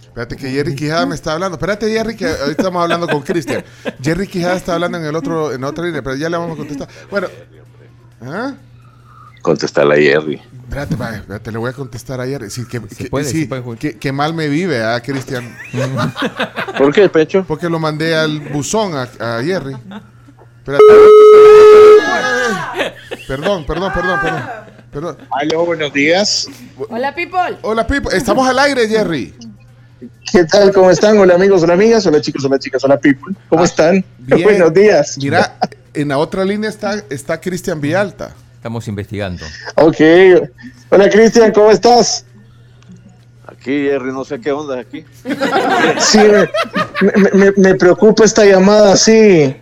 Espérate 0.02 0.36
que 0.36 0.50
Jerry 0.50 0.74
Quijada 0.74 1.06
me 1.06 1.14
está 1.14 1.34
hablando. 1.34 1.56
Espérate, 1.56 1.88
Jerry, 1.90 2.16
que 2.16 2.26
ahorita 2.26 2.50
estamos 2.50 2.82
hablando 2.82 3.06
con 3.06 3.22
Cristian. 3.22 3.62
Jerry 4.02 4.26
Quijada 4.26 4.56
está 4.56 4.74
hablando 4.74 4.98
en 4.98 5.04
el 5.04 5.14
otro, 5.14 5.52
en 5.52 5.62
otra 5.62 5.84
línea, 5.84 6.02
pero 6.02 6.16
ya 6.16 6.28
le 6.28 6.36
vamos 6.36 6.54
a 6.54 6.56
contestar. 6.56 6.88
Bueno, 7.08 7.28
¿ah? 8.22 8.54
Contestarle 9.42 9.94
a 9.94 9.98
Jerry. 9.98 10.42
Espérate, 10.64 10.94
espérate, 10.94 11.52
le 11.52 11.58
voy 11.58 11.70
a 11.70 11.72
contestar 11.72 12.20
a 12.20 12.26
Jerry. 12.26 12.50
Sí, 12.50 12.64
que, 12.66 12.80
que- 12.82 13.08
puede, 13.08 13.26
sí, 13.26 13.42
se 13.42 13.48
puede, 13.48 13.62
Julio. 13.62 13.78
que, 13.78 13.96
que 13.96 14.10
mal 14.10 14.34
me 14.34 14.48
vive, 14.48 14.82
¿ah, 14.82 15.00
Cristian? 15.00 15.56
¿Por 16.76 16.92
qué, 16.92 17.08
Pecho? 17.08 17.44
Porque 17.46 17.68
lo 17.70 17.78
mandé 17.78 18.16
al 18.16 18.40
buzón 18.40 18.94
a, 18.96 19.02
a 19.36 19.40
Jerry. 19.44 19.74
Espérate. 19.74 20.84
Perdón, 23.28 23.64
perdón, 23.66 23.92
perdón, 23.92 24.20
perdón. 24.22 24.42
perdón. 24.90 25.16
Aló, 25.30 25.66
buenos 25.66 25.92
días. 25.92 26.48
Hola, 26.88 27.14
people. 27.14 27.58
Hola, 27.62 27.86
Pipo. 27.86 28.10
Estamos 28.10 28.48
al 28.48 28.58
aire, 28.58 28.88
Jerry. 28.88 29.34
¿Qué 30.32 30.44
tal? 30.44 30.72
¿Cómo 30.72 30.90
están? 30.90 31.18
Hola 31.18 31.34
amigos, 31.34 31.62
hola 31.62 31.74
amigas, 31.74 32.06
hola 32.06 32.20
chicos, 32.20 32.44
hola 32.44 32.58
chicas, 32.58 32.82
hola 32.84 32.96
people. 32.98 33.34
¿Cómo 33.48 33.64
están? 33.64 34.04
Bien. 34.18 34.42
Buenos 34.44 34.72
días. 34.72 35.18
Mira, 35.18 35.56
en 35.94 36.08
la 36.08 36.18
otra 36.18 36.44
línea 36.44 36.70
está, 36.70 37.02
está 37.10 37.40
Cristian 37.40 37.80
Villalta. 37.80 38.34
Estamos 38.54 38.86
investigando. 38.88 39.44
Ok. 39.76 39.96
Hola 40.90 41.08
Cristian, 41.10 41.52
¿cómo 41.52 41.70
estás? 41.70 42.24
Aquí, 43.46 43.86
Jerry, 43.86 44.12
no 44.12 44.24
sé 44.24 44.38
qué 44.40 44.52
onda 44.52 44.78
aquí. 44.80 45.04
Sí, 45.98 46.18
me, 47.00 47.12
me- 47.12 47.30
me- 47.32 47.52
me 47.56 47.74
preocupa 47.74 48.24
esta 48.24 48.44
llamada 48.44 48.92
así, 48.92 49.56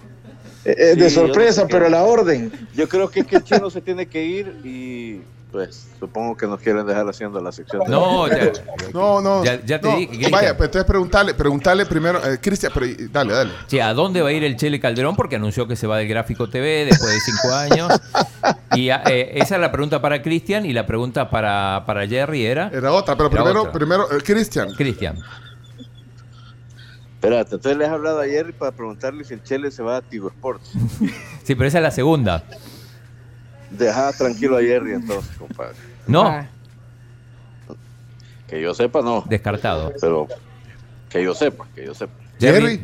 eh, 0.72 0.94
de 0.96 1.08
Sí, 1.10 1.14
yo 1.16 1.26
sorpresa, 1.26 1.62
no 1.62 1.68
sé 1.68 1.72
pero 1.72 1.88
la 1.88 2.02
orden. 2.02 2.50
Yo 2.74 2.88
creo 2.88 3.08
que 3.10 3.24
que 3.24 3.36
el 3.36 3.44
chino 3.44 3.70
se 3.70 3.80
tiene 3.80 4.06
que 4.06 4.22
ir 4.24 4.56
y 4.64 5.20
pues 5.52 5.86
supongo 5.98 6.36
que 6.36 6.46
nos 6.46 6.60
quieren 6.60 6.84
dejar 6.86 7.08
haciendo 7.08 7.40
la 7.40 7.50
sección. 7.50 7.82
de- 7.84 7.88
No, 7.90 8.28
ya, 8.28 8.52
No, 8.92 9.22
no. 9.22 9.42
Ya- 9.44 9.64
ya 9.64 9.80
te 9.80 9.88
no. 9.90 9.96
dije. 9.96 10.28
Vaya, 10.30 10.54
pues 10.56 10.66
entonces 10.68 10.84
preguntarle, 10.84 11.32
preguntarle 11.32 11.86
primero, 11.86 12.18
eh, 12.26 12.38
Cristian, 12.42 12.72
pero, 12.74 12.86
dale, 13.10 13.32
dale. 13.32 13.50
Sí, 13.66 13.80
¿a 13.80 13.94
dónde 13.94 14.20
va 14.20 14.28
a 14.28 14.32
ir 14.32 14.44
el 14.44 14.56
Chele 14.56 14.78
Calderón? 14.80 15.16
Porque 15.16 15.36
anunció 15.36 15.66
que 15.66 15.74
se 15.76 15.86
va 15.86 15.96
del 15.98 16.08
Gráfico 16.08 16.48
TV 16.50 16.84
después 16.84 17.10
de 17.10 17.20
cinco 17.20 17.54
años. 17.54 18.00
Y 18.74 18.90
ah, 18.90 19.02
eh, 19.06 19.30
esa 19.36 19.54
es 19.54 19.60
la 19.60 19.72
pregunta 19.72 20.02
para 20.02 20.20
Cristian 20.20 20.66
y 20.66 20.74
la 20.74 20.84
pregunta 20.86 21.30
para, 21.30 21.84
para 21.86 22.06
Jerry 22.06 22.44
era... 22.44 22.70
Era 22.74 22.92
otra, 22.92 23.16
pero 23.16 23.28
Era 23.30 23.36
primero, 23.42 23.60
otra. 23.62 23.72
primero, 23.72 24.12
eh, 24.12 24.18
Cristian. 24.22 24.74
Cristian. 24.74 25.16
Espérate, 27.26 27.56
entonces 27.56 27.76
les 27.78 27.88
he 27.88 27.90
hablado 27.90 28.20
ayer 28.20 28.52
para 28.54 28.70
preguntarle 28.72 29.24
si 29.24 29.34
el 29.34 29.42
Chele 29.42 29.70
se 29.72 29.82
va 29.82 29.96
a 29.96 30.02
Tigo 30.02 30.28
Sports. 30.28 30.70
Sí, 31.42 31.54
pero 31.54 31.66
esa 31.68 31.78
es 31.78 31.82
la 31.82 31.90
segunda. 31.92 32.42
Deja 33.70 34.12
tranquilo 34.12 34.56
a 34.56 34.60
Jerry 34.62 34.94
entonces, 34.94 35.36
compadre. 35.36 35.74
No, 36.06 36.44
Que 38.48 38.60
yo 38.60 38.74
sepa, 38.74 39.00
no. 39.02 39.24
descartado. 39.28 39.92
Pero 40.00 40.26
que 41.08 41.22
yo 41.22 41.34
sepa, 41.34 41.66
que 41.74 41.84
yo 41.86 41.94
sepa. 41.94 42.12
Jerry. 42.40 42.80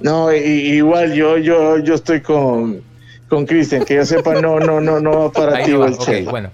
No, 0.00 0.32
igual 0.32 1.12
yo 1.14 1.36
yo 1.38 1.78
yo 1.78 1.94
estoy 1.94 2.20
con 2.22 2.82
con 3.28 3.46
Cristian, 3.46 3.84
que 3.84 3.94
yo 3.96 4.04
sepa, 4.04 4.40
no, 4.40 4.58
no, 4.60 4.80
no, 4.80 4.98
no 5.00 5.10
va 5.20 5.30
para 5.32 5.62
ti 5.64 5.70
el 5.70 5.76
ok, 5.76 6.04
Che. 6.04 6.22
bueno. 6.24 6.50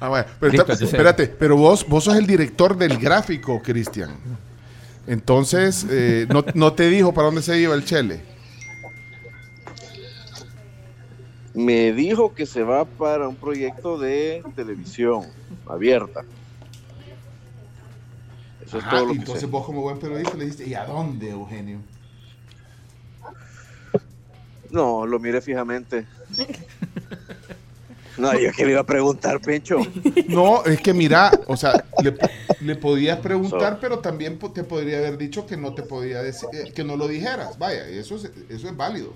Ah, 0.00 0.08
bueno, 0.08 0.26
pero 0.40 0.50
Listo, 0.52 0.62
está- 0.62 0.72
entonces- 0.72 0.92
espérate, 0.94 1.26
pero 1.28 1.56
vos, 1.56 1.86
vos 1.88 2.04
sos 2.04 2.16
el 2.16 2.26
director 2.26 2.76
del 2.76 2.96
gráfico, 2.98 3.60
Cristian. 3.62 4.10
Entonces, 5.06 5.86
eh, 5.90 6.26
no, 6.28 6.44
no 6.54 6.72
te 6.74 6.88
dijo 6.88 7.12
para 7.12 7.26
dónde 7.26 7.42
se 7.42 7.58
iba 7.58 7.74
el 7.74 7.84
Chele. 7.84 8.20
Me 11.54 11.92
dijo 11.92 12.34
que 12.34 12.46
se 12.46 12.62
va 12.62 12.84
para 12.84 13.28
un 13.28 13.36
proyecto 13.36 13.98
de 13.98 14.42
televisión 14.54 15.26
abierta. 15.66 16.24
Eso 18.64 18.78
es 18.78 18.88
todo 18.88 19.06
lo 19.06 19.12
que 19.12 19.18
entonces 19.18 19.42
sé. 19.42 19.46
vos 19.48 19.66
como 19.66 19.82
buen 19.82 19.98
periodista 19.98 20.36
le 20.36 20.44
dijiste, 20.44 20.66
¿y 20.66 20.74
a 20.74 20.86
dónde, 20.86 21.30
Eugenio? 21.30 21.80
No, 24.70 25.04
lo 25.04 25.18
miré 25.18 25.40
fijamente. 25.42 26.06
No, 28.18 28.38
yo 28.38 28.52
que 28.52 28.64
le 28.64 28.72
iba 28.72 28.80
a 28.80 28.86
preguntar, 28.86 29.40
Pencho. 29.40 29.78
No, 30.28 30.64
es 30.64 30.80
que 30.80 30.92
mira, 30.92 31.30
o 31.46 31.56
sea, 31.56 31.84
le, 32.02 32.14
le 32.60 32.76
podías 32.76 33.18
preguntar, 33.20 33.78
pero 33.80 33.98
también 33.98 34.38
te 34.38 34.64
podría 34.64 34.98
haber 34.98 35.18
dicho 35.18 35.46
que 35.46 35.56
no 35.56 35.74
te 35.74 35.82
podía 35.82 36.22
decir, 36.22 36.48
eh, 36.52 36.72
que 36.72 36.84
no 36.84 36.96
lo 36.96 37.08
dijeras. 37.08 37.58
Vaya, 37.58 37.86
eso 37.88 38.16
es, 38.16 38.30
eso 38.48 38.68
es 38.68 38.76
válido. 38.76 39.12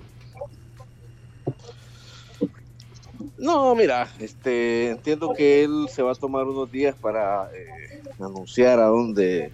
No, 3.38 3.74
mira, 3.74 4.08
este, 4.18 4.90
entiendo 4.90 5.34
que 5.34 5.64
él 5.64 5.88
se 5.90 6.02
va 6.02 6.12
a 6.12 6.14
tomar 6.14 6.44
unos 6.44 6.70
días 6.70 6.94
para 6.94 7.50
eh, 7.54 8.02
anunciar 8.18 8.78
a 8.80 8.86
dónde, 8.86 9.52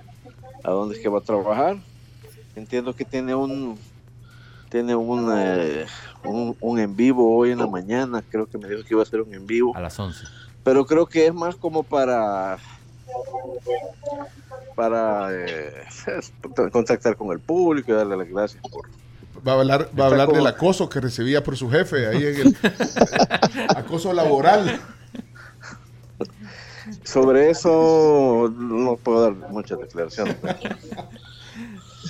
a 0.62 0.70
dónde 0.70 0.96
es 0.96 1.02
que 1.02 1.09
va 1.09 1.18
a 1.18 1.22
trabajar. 1.22 1.76
Entiendo 2.55 2.94
que 2.94 3.05
tiene 3.05 3.35
un, 3.35 3.78
tiene 4.73 4.97
un, 4.97 5.31
eh, 5.37 5.85
un, 6.25 6.57
un 6.59 6.79
en 6.81 6.97
vivo 6.97 7.37
hoy 7.37 7.51
en 7.51 7.59
la 7.59 7.67
mañana. 7.67 8.23
Creo 8.31 8.47
que 8.47 8.57
me 8.57 8.67
dijo 8.71 8.83
que 8.83 8.95
iba 8.95 9.03
a 9.03 9.07
ser 9.07 9.21
un 9.21 9.35
en 9.35 9.47
vivo. 9.47 9.77
A 9.77 9.81
las 9.83 9.99
11. 10.01 10.25
Pero 10.65 10.87
creo 10.87 11.05
que 11.07 11.27
es 11.27 11.35
más 11.35 11.57
como 11.57 11.83
para, 11.83 12.57
para 14.75 15.29
eh, 15.31 15.85
contactar 16.73 17.17
con 17.17 17.33
el 17.33 17.41
público 17.41 17.93
y 17.93 17.95
darle 17.95 18.17
las 18.17 18.29
gracias 18.29 18.63
por, 18.71 18.89
Va 19.47 19.53
a 19.53 19.61
hablar, 19.61 19.91
va 19.99 20.05
a 20.05 20.07
hablar 20.09 20.27
como- 20.27 20.39
del 20.39 20.47
acoso 20.47 20.89
que 20.89 21.01
recibía 21.01 21.45
por 21.45 21.57
su 21.59 21.69
jefe 21.69 22.07
ahí 22.07 22.25
en 22.25 22.37
el 22.37 22.57
acoso 23.77 24.15
laboral. 24.15 24.81
Sobre 27.05 27.51
eso 27.51 28.53
no 28.57 28.97
puedo 28.97 29.23
dar 29.23 29.33
muchas 29.51 29.81
declaraciones. 29.81 30.37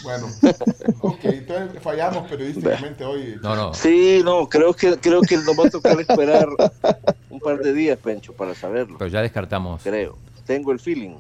Bueno, 0.03 0.27
ok, 1.01 1.19
entonces 1.25 1.83
fallamos 1.83 2.29
periodísticamente 2.29 3.05
hoy. 3.05 3.37
No, 3.43 3.55
no. 3.55 3.75
Sí, 3.75 4.21
no, 4.25 4.49
creo 4.49 4.73
que 4.75 4.97
creo 4.99 5.21
que 5.23 5.37
nos 5.37 5.59
va 5.59 5.67
a 5.67 5.71
tocar 5.71 6.01
esperar 6.01 6.49
un 7.31 7.41
par 7.41 7.59
de 7.59 7.73
días, 7.73 7.99
Pencho, 7.99 8.33
para 8.33 8.55
saberlo. 8.55 8.97
Pero 8.99 9.11
ya 9.11 9.21
descartamos. 9.23 9.83
Creo. 9.83 10.17
Tengo 10.47 10.73
el 10.73 10.81
feeling. 10.81 11.17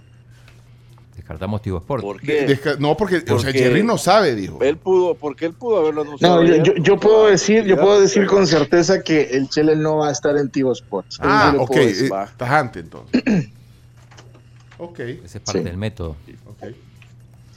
Descartamos 1.14 1.62
Tigo 1.62 1.78
Sport. 1.78 2.02
¿Por 2.02 2.20
qué? 2.20 2.46
desca- 2.48 2.78
no, 2.78 2.96
porque, 2.96 3.22
o 3.30 3.38
sea, 3.38 3.52
Jerry 3.52 3.82
no 3.84 3.96
sabe, 3.98 4.34
dijo. 4.34 4.58
Él 4.62 4.76
pudo, 4.78 5.14
porque 5.14 5.46
él 5.46 5.52
pudo 5.52 5.78
haberlo 5.78 6.02
anunciado. 6.02 6.42
No, 6.42 6.48
yo, 6.48 6.62
yo, 6.62 6.74
yo 6.76 6.98
puedo 6.98 7.26
decir, 7.26 7.64
yo 7.64 7.76
puedo 7.76 8.00
decir 8.00 8.26
con 8.26 8.46
certeza 8.46 9.02
que 9.02 9.22
el 9.30 9.48
Chele 9.48 9.76
no 9.76 9.98
va 9.98 10.08
a 10.08 10.12
estar 10.12 10.36
en 10.36 10.50
Tivo 10.50 10.72
Sports. 10.72 11.18
Ahí 11.20 11.28
Ah, 11.30 11.50
sí 11.52 11.58
ok, 11.60 11.76
eh, 11.76 12.10
tajante 12.36 12.80
entonces. 12.80 13.22
ok, 14.78 14.98
Ese 14.98 15.38
es 15.38 15.44
parte 15.44 15.58
Sí. 15.60 15.64
del 15.64 15.76
método. 15.76 16.16
ok. 16.48 16.74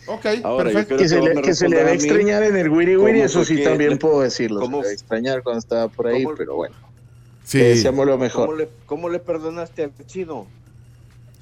Ok, 0.08 0.26
Ahora, 0.44 0.66
perfecto. 0.66 0.98
Que 0.98 1.08
se, 1.10 1.20
le, 1.22 1.42
que 1.42 1.54
se 1.56 1.68
le 1.70 1.84
va 1.84 1.90
a 1.90 1.94
extrañar 1.94 2.44
en 2.44 2.56
el 2.58 2.70
Wiri 2.70 2.96
cómo 2.96 3.06
Wiri, 3.06 3.22
eso 3.22 3.44
sí 3.44 3.56
que 3.58 3.64
también 3.64 3.92
le- 3.92 3.96
puedo 3.98 4.22
decirlo. 4.22 4.60
cómo- 4.60 4.78
Se 4.78 4.82
le 4.82 4.88
va 4.88 4.90
a 4.90 4.94
extrañar 4.94 5.44
cuando 5.44 5.60
estaba 5.60 5.88
por 5.88 6.08
ahí, 6.08 6.24
cómo- 6.24 6.36
pero 6.38 6.56
bueno. 6.56 6.76
Sí. 7.44 7.58
Le 7.60 7.70
deseamos 7.70 8.06
lo 8.06 8.14
¿Cómo 8.14 8.24
mejor. 8.24 8.58
le, 8.58 8.70
¿Cómo 8.86 9.10
le 9.10 9.20
perdonaste 9.20 9.84
al 9.84 9.92
chino 10.08 10.48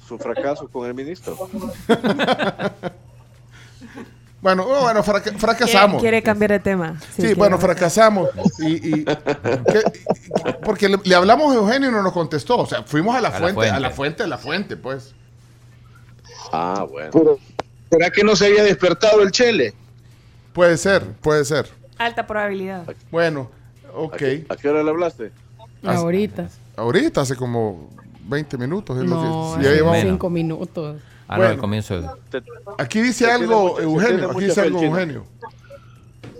su 0.06 0.18
fracaso 0.18 0.68
con 0.68 0.86
el 0.86 0.94
ministro? 0.94 1.36
Bueno, 4.40 4.64
oh, 4.68 4.82
bueno, 4.82 5.02
fraca- 5.02 5.22
Quiere, 5.22 5.38
fracasamos. 5.38 6.02
quiere 6.02 6.22
cambiar 6.22 6.50
de 6.50 6.60
tema. 6.60 7.00
Sí, 7.00 7.22
quiere 7.22 7.34
bueno, 7.34 7.58
fracasamos. 7.58 8.28
Y, 8.58 9.00
y- 9.00 9.04
¿qué- 9.06 9.82
porque 10.62 10.86
le, 10.90 10.98
le 11.02 11.14
hablamos 11.14 11.50
a 11.54 11.56
Eugenio 11.58 11.88
y 11.88 11.92
no 11.92 12.02
nos 12.02 12.12
contestó. 12.12 12.58
O 12.58 12.66
sea, 12.66 12.82
fuimos 12.82 13.16
a 13.16 13.22
la, 13.22 13.28
A 13.28 13.30
la 13.32 13.38
fuente, 13.38 13.54
fuente. 13.54 13.74
a 13.74 13.80
la 13.80 13.90
fuente, 13.90 14.22
a 14.22 14.26
la 14.26 14.36
fuente, 14.38 14.76
pues. 14.76 15.14
Ah, 16.52 16.86
bueno. 16.90 17.10
Pero, 17.10 17.38
¿Será 17.90 18.10
que 18.10 18.24
no 18.24 18.34
se 18.36 18.46
había 18.46 18.62
despertado 18.64 19.22
el 19.22 19.30
Chele? 19.30 19.74
Puede 20.52 20.76
ser, 20.76 21.04
puede 21.20 21.44
ser. 21.44 21.68
Alta 21.98 22.26
probabilidad. 22.26 22.84
Bueno, 23.10 23.50
¿A 23.92 23.98
ok. 23.98 24.16
qué, 24.16 24.46
a 24.48 24.56
qué 24.56 24.68
hora 24.68 24.82
le 24.82 24.90
hablaste? 24.90 25.30
Ahorita. 25.84 26.48
Ahorita, 26.76 27.20
hace 27.20 27.36
como 27.36 27.88
20 28.26 28.56
minutos. 28.58 28.96
es 28.98 29.04
lo 29.04 29.16
que- 29.16 29.22
No, 29.26 29.54
si 29.56 29.62
ya 29.62 29.68
hace 29.68 29.76
llevamos- 29.78 29.96
menos. 29.98 30.12
cinco 30.12 30.30
minutos. 30.30 30.96
Ah, 31.28 31.34
no, 31.34 31.36
Bueno. 31.38 31.52
al 31.54 31.58
comienzo. 31.58 32.00
de- 32.00 32.08
Aquí 32.78 33.00
dice 33.00 33.30
algo, 33.30 33.76
tiene 33.76 33.92
Eugenio. 33.92 34.30
Aquí 34.30 34.44
dice 34.44 34.60
algo. 34.60 34.82
Eugenio. 34.82 35.24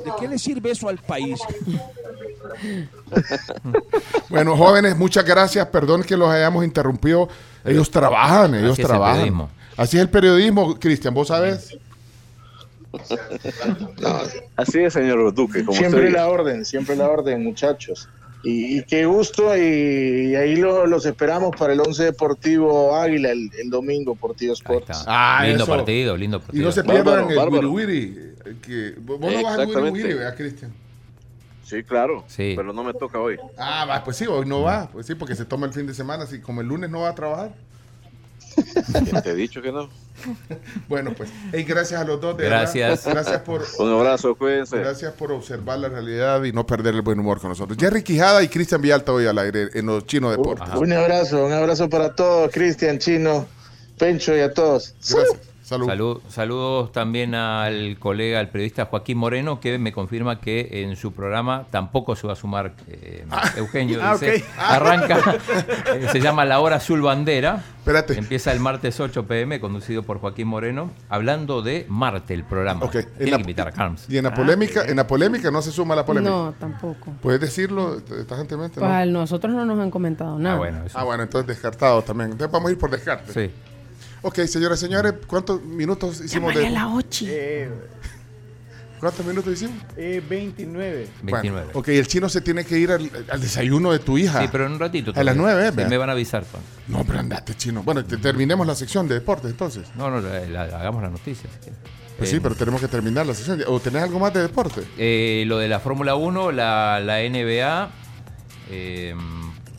¿De 0.05 0.11
qué 0.21 0.29
le 0.29 0.39
sirve 0.39 0.71
eso 0.73 0.89
al 0.89 0.99
país? 0.99 1.41
Bueno, 4.29 4.57
jóvenes, 4.57 4.97
muchas 4.97 5.25
gracias. 5.25 5.67
Perdón 5.69 6.03
que 6.03 6.17
los 6.17 6.29
hayamos 6.29 6.65
interrumpido. 6.65 7.29
Ellos 7.65 7.91
trabajan, 7.91 8.55
ellos 8.55 8.73
Así 8.73 8.83
trabajan. 8.83 9.49
Así 9.77 9.97
es 9.97 10.03
el 10.03 10.11
periodismo, 10.11 10.79
Cristian, 10.79 11.15
vos 11.15 11.29
sabes. 11.29 11.77
Así 14.57 14.79
es, 14.81 14.93
señor 14.93 15.35
Duque. 15.35 15.65
Como 15.65 15.77
Siempre 15.79 16.11
la 16.11 16.29
orden, 16.29 16.65
siempre 16.65 16.97
la 16.97 17.09
orden, 17.09 17.43
muchachos. 17.43 18.09
Y, 18.45 18.79
y 18.79 18.85
qué 18.85 19.07
gusto, 19.07 19.57
y, 19.57 19.61
y 20.31 20.35
ahí 20.37 20.57
lo- 20.57 20.87
los 20.87 21.07
esperamos 21.07 21.57
para 21.57 21.73
el 21.73 21.81
11 21.81 22.05
Deportivo 22.05 22.95
Águila 22.95 23.31
el, 23.31 23.51
el 23.59 23.71
domingo 23.71 24.15
por 24.15 24.35
Tío 24.35 24.53
Sports. 24.53 25.05
Ah, 25.07 25.43
lindo 25.47 25.65
eso. 25.65 25.73
partido, 25.73 26.17
lindo 26.17 26.37
Y 26.37 26.41
partido. 26.41 26.65
no 26.67 26.73
se 26.73 26.83
Bárbaro, 26.83 27.05
pierdan 27.05 27.31
el 27.31 27.37
bárbaro. 27.37 27.71
Wiri 27.73 27.95
Wiri. 28.45 28.59
Que, 28.61 28.95
vos 29.01 29.19
no 29.19 29.27
vas 29.27 29.35
al 29.35 29.43
Wiri 29.43 29.63
Exactamente. 29.63 30.03
Wiri, 30.03 30.15
¿verdad, 30.15 30.37
Cristian? 30.37 30.73
Sí, 31.65 31.83
claro. 31.83 32.25
Sí. 32.27 32.53
Pero 32.55 32.75
no 32.75 32.85
me 32.85 32.93
toca 32.93 33.19
hoy. 33.19 33.39
Ah, 33.57 33.87
va, 33.89 34.05
pues 34.05 34.19
sí, 34.19 34.27
hoy 34.27 34.45
no 34.45 34.61
va. 34.61 34.91
Pues 34.93 35.07
sí, 35.07 35.15
porque 35.15 35.35
se 35.35 35.47
toma 35.47 35.67
el 35.67 35.73
fin 35.73 35.87
de 35.87 35.95
semana. 35.95 36.25
Así 36.25 36.39
como 36.41 36.61
el 36.61 36.67
lunes 36.67 36.91
no 36.91 37.01
va 37.01 37.09
a 37.09 37.15
trabajar. 37.15 37.55
¿Quién 39.05 39.23
te 39.23 39.31
he 39.31 39.35
dicho 39.35 39.61
que 39.63 39.73
no? 39.73 39.89
Bueno, 40.89 41.13
pues, 41.17 41.31
hey, 41.53 41.65
gracias 41.65 42.01
a 42.01 42.05
los 42.05 42.21
dos. 42.21 42.37
de 42.37 42.45
Gracias. 42.45 43.05
verdad. 43.05 43.23
Gracias 43.23 43.43
por, 43.43 43.65
Un 43.79 43.93
abrazo, 43.93 44.35
cuídense. 44.37 44.79
gracias 44.79 45.13
por 45.15 45.33
observar 45.33 45.79
la 45.79 45.89
realidad 45.89 46.43
y 46.45 46.53
no 46.53 46.67
perder 46.67 46.95
el 46.95 47.03
buen 47.03 47.19
humor 47.19 47.41
con 47.41 47.51
nosotros. 47.51 47.77
Jerry 47.79 48.03
Quijada 48.03 48.43
y 48.43 48.49
Cristian 48.49 48.81
Villalta 48.81 49.13
hoy 49.13 49.27
al 49.27 49.39
aire 49.39 49.69
en 49.75 49.87
los 49.87 50.07
Chinos 50.07 50.31
Deportes. 50.33 50.69
Ajá. 50.69 50.79
Un 50.79 50.93
abrazo, 50.93 51.45
un 51.47 51.53
abrazo 51.53 51.89
para 51.89 52.15
todos, 52.15 52.51
Cristian, 52.53 52.99
Chino, 52.99 53.47
Pencho 53.99 54.37
y 54.37 54.41
a 54.41 54.53
todos. 54.53 54.95
Gracias. 55.09 55.54
Salud. 55.65 55.87
Salud- 55.87 56.21
saludos 56.29 56.93
también 56.93 57.35
al 57.35 57.99
colega, 57.99 58.39
al 58.39 58.51
periodista 58.51 58.85
Joaquín 58.85 59.17
Moreno, 59.17 59.61
que 59.61 59.79
me 59.79 59.93
confirma 59.95 60.39
que 60.39 60.83
en 60.83 60.95
su 60.95 61.13
programa 61.15 61.65
tampoco 61.71 62.15
se 62.17 62.27
va 62.27 62.35
a 62.35 62.37
sumar 62.37 62.75
eh, 62.87 63.25
Eugenio. 63.57 63.99
ah, 64.03 64.13
dice, 64.13 64.45
ok. 64.47 64.59
Arranca, 64.59 65.19
eh, 65.95 66.07
se 66.13 66.21
llama 66.21 66.45
La 66.45 66.61
Hora 66.61 66.77
Azul 66.77 67.01
Bandera. 67.01 67.63
Espérate. 67.79 68.19
Empieza 68.19 68.53
el 68.53 68.61
martes 68.61 69.01
8 69.01 69.27
pm, 69.27 69.59
conducido 69.59 70.03
por 70.03 70.19
Joaquín 70.19 70.49
Moreno, 70.49 70.91
hablando 71.09 71.63
de 71.63 71.87
Marte, 71.89 72.35
el 72.35 72.45
programa. 72.45 72.85
Ok. 72.85 72.97
En 72.97 73.05
Tiene 73.17 73.31
la- 73.31 73.37
que 73.39 73.41
invitar 73.43 73.69
a 73.69 73.73
Carms. 73.73 74.05
Y 74.11 74.19
en 74.19 74.25
la 74.25 74.35
polémica, 74.35 74.85
en 74.85 74.97
la 74.97 75.07
polémica 75.07 75.51
no 75.51 75.63
se 75.63 75.71
suma 75.73 75.97
la 75.97 76.05
polémica. 76.05 76.31
No, 76.31 76.55
tampoco. 76.61 77.11
¿Puedes 77.23 77.41
decirlo 77.41 78.03
tajantemente? 78.29 78.81
Pues 78.81 78.91
no? 78.91 78.97
a 78.97 79.07
nosotros 79.07 79.55
no 79.55 79.65
nos 79.65 79.79
han 79.79 79.91
comentado 79.91 80.39
nada. 80.39 80.57
Ah, 80.57 80.59
bueno, 80.59 80.85
eso. 80.85 80.99
Ah, 80.99 81.05
bueno, 81.05 81.23
entonces 81.23 81.47
descartado 81.49 82.03
también. 82.03 82.33
Entonces 82.33 82.53
vamos 82.53 82.69
a 82.69 82.73
ir 82.73 82.79
por 82.79 82.91
descarte. 82.91 83.33
Sí. 83.33 83.51
Ok, 84.25 84.41
señoras 84.47 84.79
y 84.83 84.87
señores, 84.87 85.15
¿cuántos 85.27 85.63
minutos 85.63 86.21
hicimos 86.25 86.55
Llámale 86.55 86.61
de...? 86.61 86.67
a 86.67 86.71
la 86.71 86.89
Ochi. 86.89 87.29
¿Cuántos 88.99 89.27
minutos 89.27 89.53
hicimos? 89.53 89.77
Eh, 89.99 90.23
29. 90.27 91.09
Bueno, 91.25 91.61
ok, 91.75 91.89
el 91.89 92.07
chino 92.07 92.29
se 92.31 92.41
tiene 92.41 92.65
que 92.65 92.79
ir 92.79 92.91
al, 92.91 93.11
al 93.29 93.41
desayuno 93.41 93.93
de 93.93 93.99
tu 93.99 94.17
hija. 94.17 94.41
Sí, 94.41 94.49
pero 94.51 94.65
en 94.65 94.73
un 94.73 94.79
ratito. 94.81 95.13
A 95.15 95.23
las 95.23 95.37
nueve, 95.37 95.69
Sí, 95.69 95.77
vea. 95.77 95.89
me 95.89 95.99
van 95.99 96.09
a 96.09 96.13
avisar. 96.13 96.43
Juan. 96.51 96.63
No, 96.89 97.05
pero 97.05 97.19
andate, 97.19 97.55
chino. 97.55 97.83
Bueno, 97.83 98.03
te- 98.03 98.17
terminemos 98.17 98.67
la 98.67 98.75
sección 98.75 99.07
de 99.07 99.17
deportes 99.17 99.51
entonces. 99.51 99.89
No, 99.95 100.09
no, 100.11 100.21
la- 100.23 100.47
la- 100.47 100.63
hagamos 100.81 101.03
las 101.03 101.13
noticias. 101.13 101.53
si 101.53 101.59
quieres. 101.59 101.79
Pues 102.17 102.31
Eh, 102.31 102.37
sí, 102.37 102.41
pero 102.41 102.55
tenemos 102.55 102.81
que 102.81 102.89
terminar 102.89 103.27
la 103.27 103.35
sección. 103.35 103.63
¿O 103.67 103.79
tenés 103.79 104.05
algo 104.05 104.19
más 104.21 104.33
de 104.33 104.41
deporte? 104.41 104.81
Eh, 104.97 105.45
lo 105.47 105.59
de 105.59 105.69
la 105.69 105.81
Fórmula 105.81 106.15
1, 106.15 106.51
la, 106.53 106.99
la 107.01 107.21
NBA. 107.21 107.91
eh, 108.71 109.15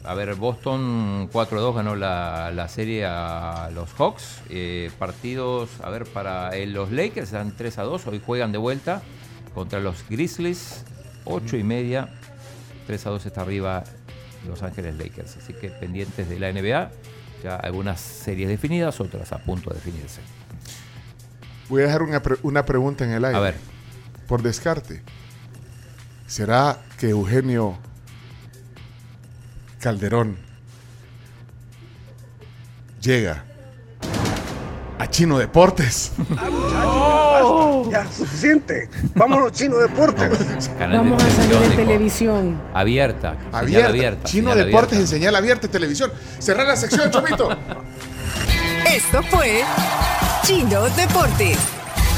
a 0.08 0.14
ver, 0.14 0.36
Boston 0.36 1.30
4-2 1.32 1.76
ganó 1.76 1.96
la, 1.96 2.52
la 2.54 2.68
serie 2.68 3.06
a 3.06 3.70
los 3.74 3.90
Hawks. 3.94 4.42
Eh, 4.50 4.92
partidos, 5.00 5.70
a 5.84 5.90
ver, 5.90 6.06
para 6.06 6.56
eh, 6.56 6.66
los 6.68 6.92
Lakers 6.92 7.28
están 7.28 7.56
3-2. 7.56 8.02
Hoy 8.08 8.22
juegan 8.26 8.52
de 8.52 8.58
vuelta 8.58 9.02
contra 9.54 9.80
los 9.80 10.08
Grizzlies. 10.10 10.84
8 11.26 11.58
y 11.58 11.64
media. 11.64 12.10
3-2 12.88 13.26
está 13.26 13.42
arriba 13.42 13.84
Los 14.48 14.62
Ángeles 14.64 14.96
Lakers. 14.98 15.38
Así 15.38 15.54
que 15.54 15.70
pendientes 15.70 16.30
de 16.30 16.40
la 16.40 16.52
NBA. 16.52 16.92
Ya 17.44 17.56
algunas 17.56 18.00
series 18.00 18.48
definidas, 18.50 19.00
otras 19.00 19.32
a 19.32 19.40
punto 19.40 19.70
de 19.70 19.76
definirse. 19.76 20.22
Voy 21.70 21.82
a 21.82 21.86
dejar 21.86 22.04
una, 22.04 22.22
pre- 22.22 22.38
una 22.44 22.64
pregunta 22.66 23.04
en 23.06 23.12
el 23.12 23.26
aire. 23.26 23.38
A 23.38 23.42
ver. 23.42 23.56
Por 24.28 24.42
descarte. 24.42 25.02
¿Será 26.28 26.80
que 27.00 27.10
Eugenio 27.10 27.78
Calderón 29.90 30.36
llega 33.02 33.44
a 34.98 35.08
Chino 35.08 35.38
Deportes? 35.38 36.14
Ya, 37.92 38.04
suficiente. 38.12 38.90
Vámonos, 39.14 39.52
Chino 39.52 39.78
Deportes. 39.78 40.70
Canal 40.80 40.98
Vamos 40.98 41.24
de 41.24 41.30
a 41.30 41.36
salir 41.36 41.54
en 41.56 41.70
de- 41.70 41.76
televisión. 41.76 42.62
Abierta. 42.74 43.36
señal 43.36 43.54
Abierta. 43.62 43.90
abierta. 43.90 44.24
Chino 44.24 44.50
señal 44.52 44.66
Deportes 44.66 44.94
abierta. 44.94 45.02
en 45.02 45.08
señal 45.08 45.36
abierta 45.36 45.66
y 45.68 45.70
televisión. 45.70 46.12
Cerrar 46.40 46.66
la 46.68 46.76
sección, 46.76 47.12
Chomito. 47.12 47.50
Esto 48.92 49.22
fue 49.30 49.62
Chino 50.44 50.82
Deportes. 50.90 51.58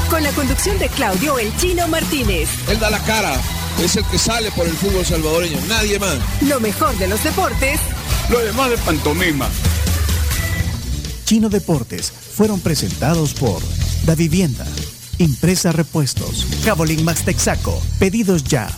Con 0.08 0.22
la 0.22 0.30
conducción 0.32 0.78
de 0.78 0.88
Claudio 0.88 1.38
El 1.38 1.54
Chino 1.58 1.86
Martínez. 1.86 2.48
Él 2.70 2.80
da 2.80 2.88
la 2.88 2.98
cara, 3.00 3.34
es 3.82 3.96
el 3.96 4.04
que 4.06 4.18
sale 4.18 4.50
por 4.52 4.66
el 4.66 4.72
fútbol 4.74 5.04
salvadoreño, 5.04 5.58
nadie 5.68 5.98
más. 5.98 6.18
Lo 6.42 6.60
mejor 6.60 6.96
de 6.98 7.08
los 7.08 7.22
deportes 7.22 7.80
Lo 8.28 8.38
demás 8.40 8.70
de 8.70 8.78
pantomima. 8.78 9.48
Chino 11.24 11.48
Deportes 11.48 12.10
fueron 12.10 12.60
presentados 12.60 13.34
por 13.34 13.60
Da 14.04 14.14
Vivienda, 14.14 14.66
Impresa 15.18 15.72
Repuestos, 15.72 16.46
Cabolín 16.64 17.04
Max 17.04 17.22
Texaco, 17.24 17.80
Pedidos 17.98 18.44
Ya, 18.44 18.68